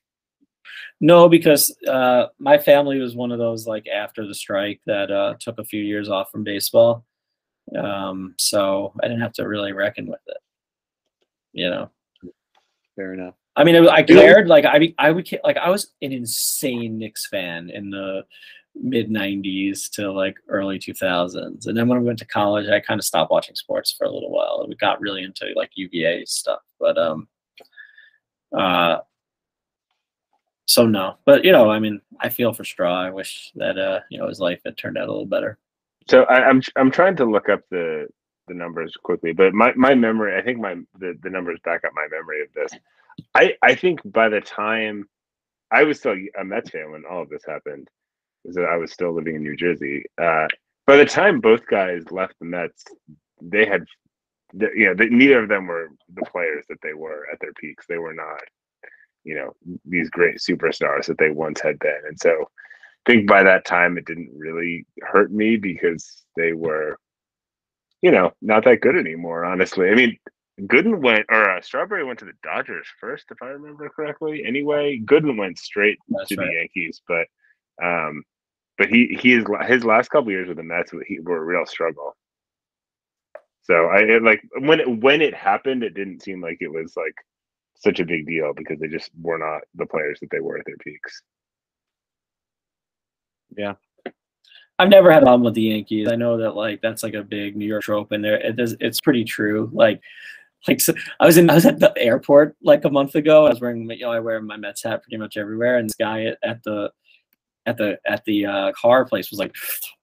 [0.99, 5.35] No, because uh, my family was one of those like after the strike that uh,
[5.39, 7.05] took a few years off from baseball,
[7.77, 10.37] um, so I didn't have to really reckon with it.
[11.53, 11.89] You know.
[12.95, 13.35] Fair enough.
[13.55, 14.47] I mean, I cared.
[14.47, 18.23] Like I, I would like I was an insane Knicks fan in the
[18.75, 22.99] mid '90s to like early 2000s, and then when I went to college, I kind
[22.99, 24.65] of stopped watching sports for a little while.
[24.67, 27.27] We got really into like UVA stuff, but um,
[28.57, 28.99] uh,
[30.65, 31.17] so no.
[31.25, 33.01] But you know, I mean, I feel for Straw.
[33.01, 35.57] I wish that uh, you know, his life had turned out a little better.
[36.09, 38.07] So I, I'm I'm trying to look up the
[38.47, 41.91] the numbers quickly, but my, my memory, I think my the, the numbers back up
[41.95, 42.71] my memory of this.
[43.35, 45.07] I I think by the time
[45.71, 47.87] I was still a Mets fan when all of this happened,
[48.45, 50.03] is that I was still living in New Jersey.
[50.21, 50.47] Uh,
[50.85, 52.83] by the time both guys left the Mets,
[53.41, 53.85] they had,
[54.53, 57.85] you know, neither of them were the players that they were at their peaks.
[57.87, 58.41] They were not,
[59.23, 59.53] you know,
[59.85, 62.01] these great superstars that they once had been.
[62.07, 62.31] And so,
[63.07, 66.97] I think by that time it didn't really hurt me because they were,
[68.01, 69.45] you know, not that good anymore.
[69.45, 70.17] Honestly, I mean,
[70.67, 74.43] Gooden went or uh, Strawberry went to the Dodgers first, if I remember correctly.
[74.45, 76.45] Anyway, Gooden went straight That's to right.
[76.45, 77.27] the Yankees, but
[77.83, 78.23] um,
[78.77, 81.65] but he he is his last couple years with the Mets he, were a real
[81.65, 82.15] struggle.
[83.63, 86.93] So I it, like when it, when it happened, it didn't seem like it was
[86.95, 87.15] like
[87.75, 90.65] such a big deal because they just were not the players that they were at
[90.65, 91.21] their peaks.
[93.57, 93.73] Yeah.
[94.79, 96.07] I've never had a problem with the Yankees.
[96.09, 98.75] I know that like that's like a big New York trope, and there it is.
[98.79, 99.69] It's pretty true.
[99.71, 100.01] Like,
[100.67, 103.45] like so I was in I was at the airport like a month ago.
[103.45, 105.95] I was wearing you know I wear my Mets hat pretty much everywhere, and this
[105.95, 106.91] guy at, at the
[107.65, 109.55] at the at the uh, car place was like,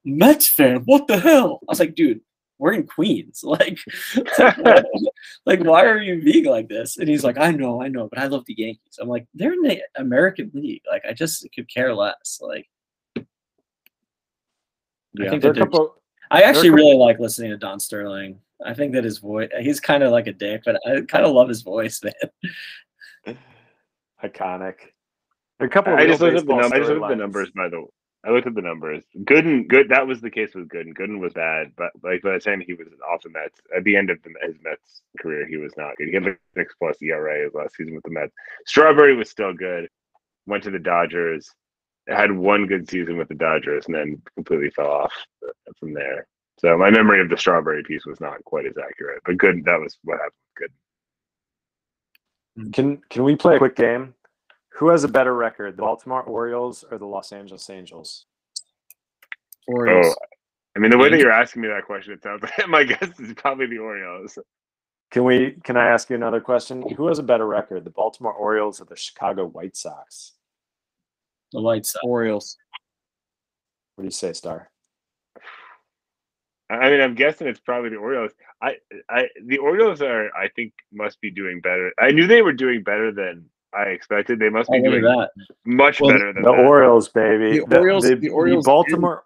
[0.04, 2.20] "Mets fan, what the hell?" I was like, "Dude,
[2.58, 3.40] we're in Queens.
[3.44, 3.78] Like,
[5.46, 8.18] like why are you being like this?" And he's like, "I know, I know, but
[8.18, 10.82] I love the Yankees." I'm like, "They're in the American League.
[10.90, 12.68] Like, I just could care less." Like.
[13.16, 13.24] I
[15.24, 15.30] Yeah.
[15.30, 15.86] think There that are a they're.
[16.30, 18.38] I actually really like listening to John Sterling.
[18.64, 21.32] I think that his voice, he's kind of like a dick, but I kind of
[21.32, 22.00] love his voice,
[23.26, 23.38] man.
[24.22, 24.74] Iconic.
[25.60, 25.92] A couple.
[25.92, 26.72] Of I just looked at the baseball numbers.
[26.72, 27.80] I just looked at the numbers by the.
[27.80, 27.86] way.
[28.26, 29.04] I looked at the numbers.
[29.20, 29.88] Gooden, good.
[29.90, 30.92] That was the case with Gooden.
[30.92, 33.96] Gooden was bad, but like by the time he was off the Mets, at the
[33.96, 36.08] end of the, his Mets career, he was not good.
[36.08, 38.32] He had like six plus ERA his last season with the Mets.
[38.66, 39.88] Strawberry was still good.
[40.46, 41.48] Went to the Dodgers,
[42.08, 45.12] had one good season with the Dodgers, and then completely fell off
[45.46, 46.26] uh, from there.
[46.58, 49.64] So my memory of the Strawberry piece was not quite as accurate, but good.
[49.64, 50.32] That was what happened.
[50.56, 50.72] Good.
[52.72, 54.14] Can Can we play a quick game?
[54.72, 58.26] Who has a better record, the Baltimore Orioles or the Los Angeles Angels?
[59.66, 60.06] Orioles.
[60.06, 60.26] Oh,
[60.76, 63.18] I mean, the way that you're asking me that question, it sounds like my guess
[63.18, 64.38] is probably the Orioles.
[65.10, 65.56] Can we?
[65.64, 66.82] Can I ask you another question?
[66.96, 70.32] Who has a better record, the Baltimore Orioles or the Chicago White Sox?
[71.52, 72.04] The White Sox.
[72.04, 72.56] Orioles.
[73.94, 74.70] What do you say, Starr?
[76.70, 78.32] I mean, I'm guessing it's probably the Orioles.
[78.62, 78.74] I,
[79.08, 81.92] I, the Orioles are, I think, must be doing better.
[81.98, 84.38] I knew they were doing better than I expected.
[84.38, 85.30] They must be doing that.
[85.64, 86.58] much Well, better than The that.
[86.66, 87.58] Orioles, baby.
[87.60, 89.24] The Orioles- The, the Orioles Baltimore.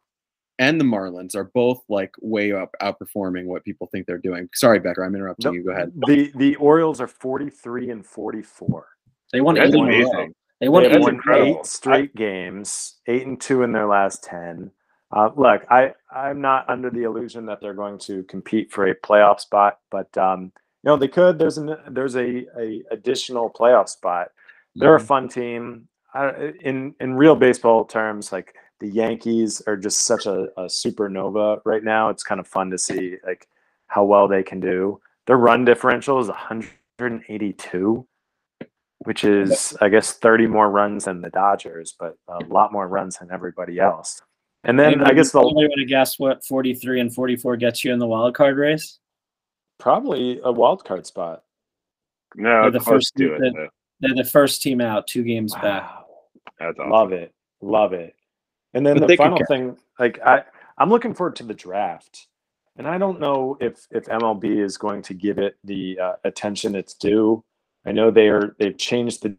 [0.58, 4.48] And the Marlins are both like way up outperforming what people think they're doing.
[4.54, 5.64] Sorry, Becker, I'm interrupting No, you.
[5.64, 5.92] Go ahead.
[6.06, 8.86] The the Orioles are 43 and 44.
[9.32, 10.28] They won That's eight in a row.
[10.60, 11.14] They won They eight won in a row.
[11.14, 11.58] incredible.
[11.60, 14.70] eight straight games, eight and two in their last ten.
[15.12, 18.94] Uh, look, I I'm not under the illusion that they're going to compete for a
[18.94, 20.52] playoff spot, but um,
[20.82, 21.38] you know they could.
[21.38, 24.28] There's an there's a, a additional playoff spot.
[24.74, 25.88] They're a fun team.
[26.14, 31.60] I, in in real baseball terms, like the Yankees are just such a, a supernova
[31.64, 32.08] right now.
[32.08, 33.48] It's kind of fun to see like
[33.86, 35.00] how well they can do.
[35.26, 38.06] Their run differential is 182
[39.04, 43.18] which is I guess 30 more runs than the Dodgers, but a lot more runs
[43.18, 44.22] than everybody else.
[44.64, 47.92] And then I guess the only way to guess what 43 and 44 gets you
[47.92, 48.98] in the wild card race?
[49.78, 51.42] probably a wild card spot.
[52.36, 53.40] No, They're the first to team it.
[53.40, 53.68] that- though.
[54.00, 55.88] They're the first team out, two games back.
[56.58, 56.90] That's awesome.
[56.90, 57.32] Love it.
[57.60, 58.14] Love it.
[58.74, 60.42] And then But the they final thing, like I,
[60.78, 62.26] I'm looking forward to the draft.
[62.76, 66.74] And I don't know if if MLB is going to give it the uh, attention
[66.74, 67.44] it's due.
[67.84, 69.36] I know they are they've changed the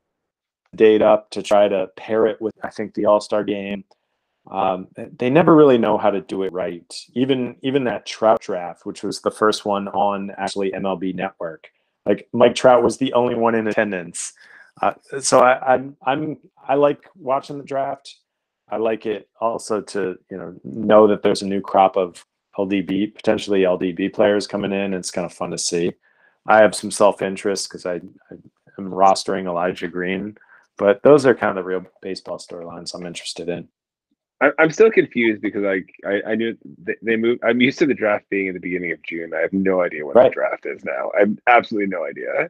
[0.75, 3.83] date up to try to pair it with I think the All Star game.
[4.51, 6.93] Um, they never really know how to do it right.
[7.13, 11.69] Even even that Trout draft, which was the first one on actually MLB Network,
[12.05, 14.33] like Mike Trout was the only one in attendance.
[14.81, 16.37] Uh, so I, I'm I'm
[16.67, 18.17] I like watching the draft.
[18.69, 22.25] I like it also to you know know that there's a new crop of
[22.57, 24.93] LDB potentially LDB players coming in.
[24.93, 25.93] It's kind of fun to see.
[26.47, 28.35] I have some self interest because I, I
[28.77, 30.37] am rostering Elijah Green,
[30.77, 33.69] but those are kind of the real baseball storylines I'm interested in.
[34.41, 37.41] I, I'm still confused because like I, I knew they, they moved.
[37.43, 39.31] I'm used to the draft being in the beginning of June.
[39.33, 40.29] I have no idea when Right.
[40.29, 41.11] the draft is now.
[41.15, 42.49] I have absolutely no idea.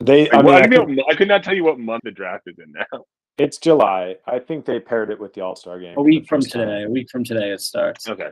[0.00, 2.02] They, I mean, well, I I, could, think I could not tell you what month
[2.04, 3.04] the draft is in now.
[3.38, 4.16] it's July.
[4.26, 5.94] I think they paired it with the All Starr game.
[5.96, 6.68] A week from first time.
[6.68, 6.82] today.
[6.84, 8.08] A week from today it starts.
[8.08, 8.30] Okay.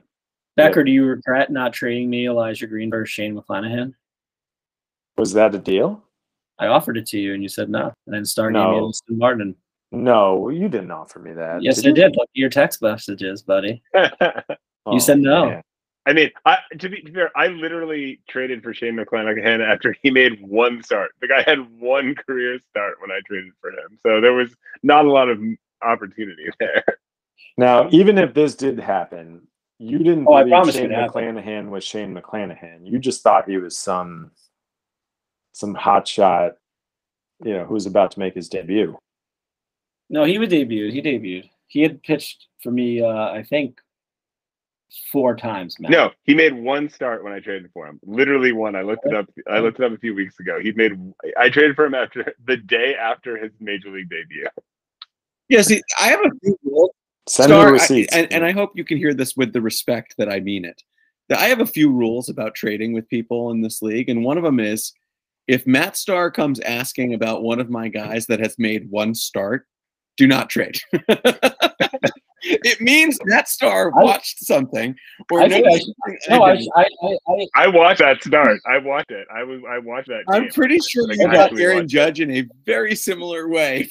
[0.56, 3.92] Becker, do you regret not trading me Elijah Green versus Shane McClanahan?
[5.18, 6.02] Was that a deal?
[6.58, 7.92] I offered it to you and you said no.
[8.06, 8.84] And then Star gave me No.
[8.86, 9.56] Austin Martin.
[9.96, 11.62] No, you didn't offer me that.
[11.62, 11.90] Yes, you?
[11.90, 12.16] I did.
[12.16, 13.82] Look at your text messages, buddy.
[14.86, 15.46] Oh, said no.
[15.48, 15.62] man.
[16.04, 20.42] I mean, I, to be fair, I literally traded for Shane McClanahan after he made
[20.46, 21.12] one start.
[21.22, 25.06] The guy had one career start when I traded for him, so there was not
[25.06, 25.40] a lot of
[25.80, 26.84] opportunity there.
[27.56, 31.38] Now, even if this did happen, you didn't Oh, believe promise Shane it happened.
[31.38, 32.80] McClanahan was Shane McClanahan.
[32.82, 34.32] You just thought he was some
[35.52, 36.56] some hot shot,
[37.42, 38.98] you know, who was about to make his debut.
[40.10, 40.90] No, he would debut.
[40.90, 41.50] He debuted.
[41.66, 43.78] He had pitched for me, uh, I think,
[45.10, 45.76] four times.
[45.80, 45.90] Matt.
[45.90, 47.98] No, he made one start when I traded for him.
[48.04, 48.76] Literally one.
[48.76, 49.26] I looked it up.
[49.50, 50.60] I looked it up a few weeks ago.
[50.60, 50.92] He made.
[51.38, 54.46] I traded for him after the day after his major league debut.
[55.48, 56.90] Yeah, see, I have a few rules.
[57.26, 60.14] Send Starr, me I- and, and I hope you can hear this with the respect
[60.18, 60.82] that I mean it.
[61.30, 64.44] I have a few rules about trading with people in this league, and one of
[64.44, 64.92] them is
[65.48, 69.66] if Matt Starr comes asking about one of my guys that has made one start,
[70.16, 70.78] do not trade.
[72.42, 74.94] it means Matt Starr I- watched something
[75.30, 76.66] or I think knows I- something No, I I.
[76.76, 78.60] I, I, I, I watched that start.
[78.66, 79.26] I watched it.
[79.34, 79.60] I was.
[79.68, 80.22] I watched that.
[80.30, 80.50] I'm game.
[80.52, 81.96] pretty sure you got Aaron watched it.
[81.96, 83.88] Judge in a very similar way.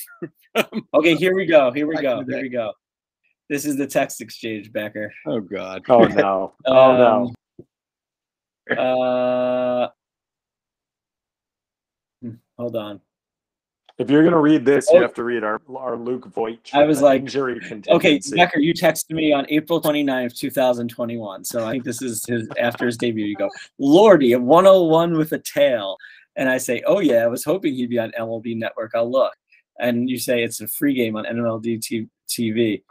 [0.93, 1.71] okay, here we go.
[1.71, 2.19] Here we go.
[2.19, 2.73] in Here we go.
[3.49, 5.13] This is the text exchange, Becker.
[5.27, 5.81] oh God.
[5.89, 6.53] oh no.
[6.65, 7.33] Oh no.
[8.69, 9.87] Um, Uh,
[12.21, 13.01] hmm, hold on.
[13.99, 15.01] If you're gonna read this, you Oh.
[15.03, 16.71] have to read our our Luke Voigt.
[16.73, 18.19] I was like, injury Okay.
[18.31, 21.43] Becker, you texted me on April 29th, 2021.
[21.45, 23.25] So I think this is his after his debut.
[23.25, 25.97] You go, Lordy, a 101 with a tail.
[26.35, 28.93] And I say, Oh, yeah, I was hoping he'd be on MLB Network.
[28.95, 29.33] I'll look.
[29.79, 31.79] And you say it's a free game on NMLD
[32.27, 32.81] TV.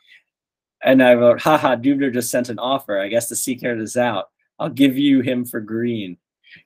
[0.85, 2.99] And I wrote, haha, Dubner just sent an offer.
[2.99, 4.27] I guess the secret is out.
[4.59, 6.17] I'll give you him for green.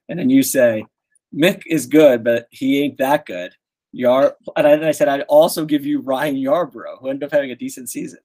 [0.08, 0.84] And then you say,
[1.34, 3.52] Mick is good, but he ain't that good.
[3.96, 7.50] Yar, and I, I said I'd also give you Ryan Yarbrough, who ended up having
[7.50, 8.18] a decent season.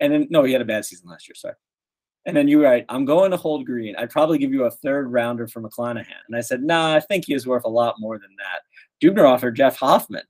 [0.00, 1.34] And then no, he had a bad season last year.
[1.34, 1.54] Sorry.
[2.24, 3.94] And then you write, I'm going to hold green.
[3.96, 6.06] I'd probably give you a third rounder for McClanahan.
[6.28, 8.62] And I said, Nah, I think he is worth a lot more than that.
[9.04, 10.22] Dubner offered Jeff Hoffman.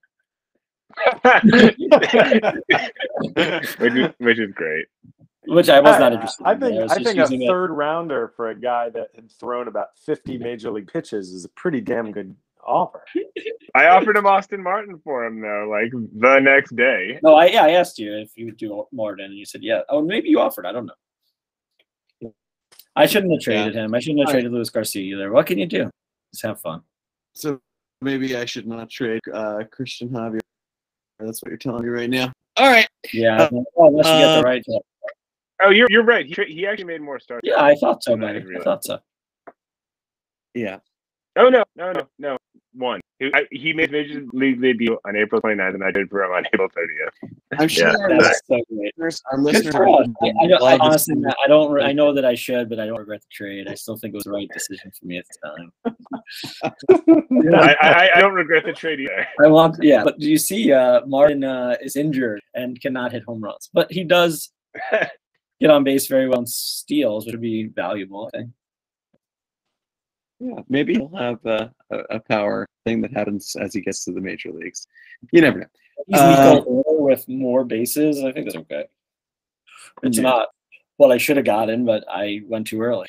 [3.78, 4.87] which is which is great.
[5.47, 6.45] Which I was not interested.
[6.45, 8.55] I in, but think was I just think a using it- third rounder for a
[8.55, 12.35] guy that had thrown about 50 major league pitches is a pretty damn good
[12.67, 13.05] offer.
[13.75, 17.19] I offered him Austin Martin for him though, like the next day.
[17.23, 19.81] No, I yeah, I asked you if you would do Martin, and you said yeah.
[19.89, 20.67] Oh, maybe you offered.
[20.67, 22.33] I don't know.
[22.95, 23.95] I shouldn't have traded him.
[23.95, 24.41] I shouldn't have All right.
[24.41, 25.33] traded Luis Garcia either.
[25.33, 25.91] What can you do?
[26.33, 26.83] Just have fun.
[27.33, 27.59] So
[28.03, 30.41] maybe I should not trade uh, Cristian Javier.
[31.19, 32.33] That's what you're telling me right now.
[32.57, 32.89] All right.
[33.13, 34.65] Yeah, well, unless you get uh, the right.
[35.63, 36.27] Oh, you're you're right.
[36.27, 37.49] He, he actually made more starts.
[37.49, 38.37] Yeah, I thought so, than I.
[38.39, 38.99] I thought so.
[40.55, 40.79] Yeah.
[41.37, 42.39] Oh no, no, no, no.
[42.75, 43.01] One.
[43.18, 46.33] He, I, he made major league debut on April 29th, and I did for him
[46.33, 47.31] on April 30th.
[47.59, 47.97] I'm sure Yeah.
[48.14, 48.93] our That's so great.
[48.99, 50.09] listeners, our listeners are us.
[50.23, 51.81] I, I, don't, I honestly, see Matt, I don't.
[51.83, 53.68] I know that I should, but I don't regret the trade.
[53.68, 55.73] I still think it was the right decision for me at the time.
[57.55, 59.27] I, I, I don't regret the trade either.
[59.43, 60.03] I want, yeah.
[60.03, 63.93] But do you see, uh, Martin uh, is injured and cannot hit home runs, but
[63.93, 64.51] he does
[65.61, 68.31] get on base very well and steals, which would be valuable.
[68.33, 68.51] I think.
[70.43, 74.12] Yeah, maybe he'll have uh, a, a power thing that happens as he gets to
[74.12, 74.88] the major leagues.
[75.30, 75.66] You never know.
[76.09, 78.24] He's Uh, with more bases.
[78.24, 78.86] I think that's okay.
[80.03, 80.22] It's Yeah.
[80.24, 80.49] not
[80.97, 83.07] what I should have gotten, but I went too early.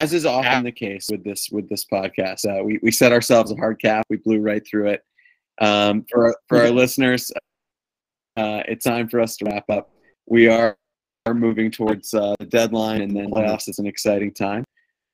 [0.00, 3.52] As is often the case with this with this podcast, uh, we we set ourselves
[3.52, 4.04] a hard cap.
[4.10, 5.04] We blew right through it.
[5.60, 7.30] Um, for for our listeners,
[8.36, 9.88] uh, it's time for us to wrap up.
[10.26, 10.76] We are
[11.26, 14.64] are moving towards uh, the deadline, and then playoffs is an exciting time.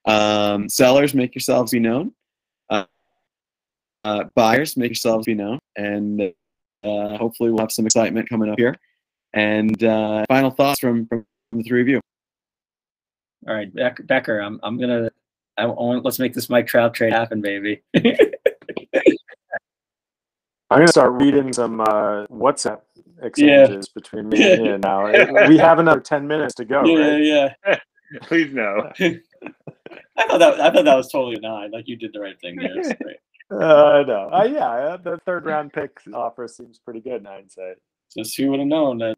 [0.07, 2.13] Um, sellers, make yourselves be known.
[2.69, 2.85] Uh,
[4.05, 6.33] uh, buyers, make yourselves be known, and
[6.83, 8.77] uh, hopefully we'll have some excitement coming up here.
[9.33, 12.01] And uh, final thoughts from, from the three of you.
[13.49, 15.11] All right, Beck- Becker, I'm I'm gonna.
[15.57, 17.83] I want, let's make this Mike Trout trade happen, baby.
[17.95, 18.03] I'm
[20.81, 22.81] gonna start reading some uh, WhatsApp
[23.23, 25.07] exchanges between me and you now.
[25.49, 27.53] We have another 10 minutes to go, yeah, right?
[27.67, 27.79] yeah.
[28.23, 28.91] Please no.
[30.17, 31.71] I thought that I thought that was totally a nine.
[31.71, 32.79] Like you did the right thing there.
[32.79, 33.17] It's great.
[33.51, 34.31] Uh, no.
[34.33, 37.77] Uh, yeah, uh, the third round pick offer seems pretty good in hindsight.
[38.17, 39.17] Just who would have known that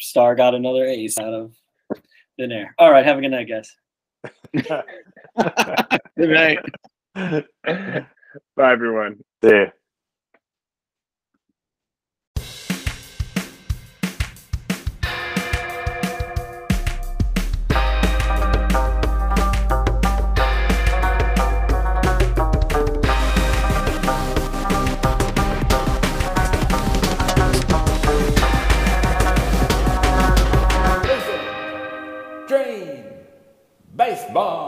[0.00, 1.54] Starr got another ace out of
[2.38, 2.74] thin air.
[2.78, 3.74] All right, have a good night, guys.
[6.16, 6.58] Good night.
[8.56, 9.22] Bye, everyone.
[9.42, 9.50] Yeah.
[9.50, 9.72] Lane.
[34.34, 34.63] Baseball.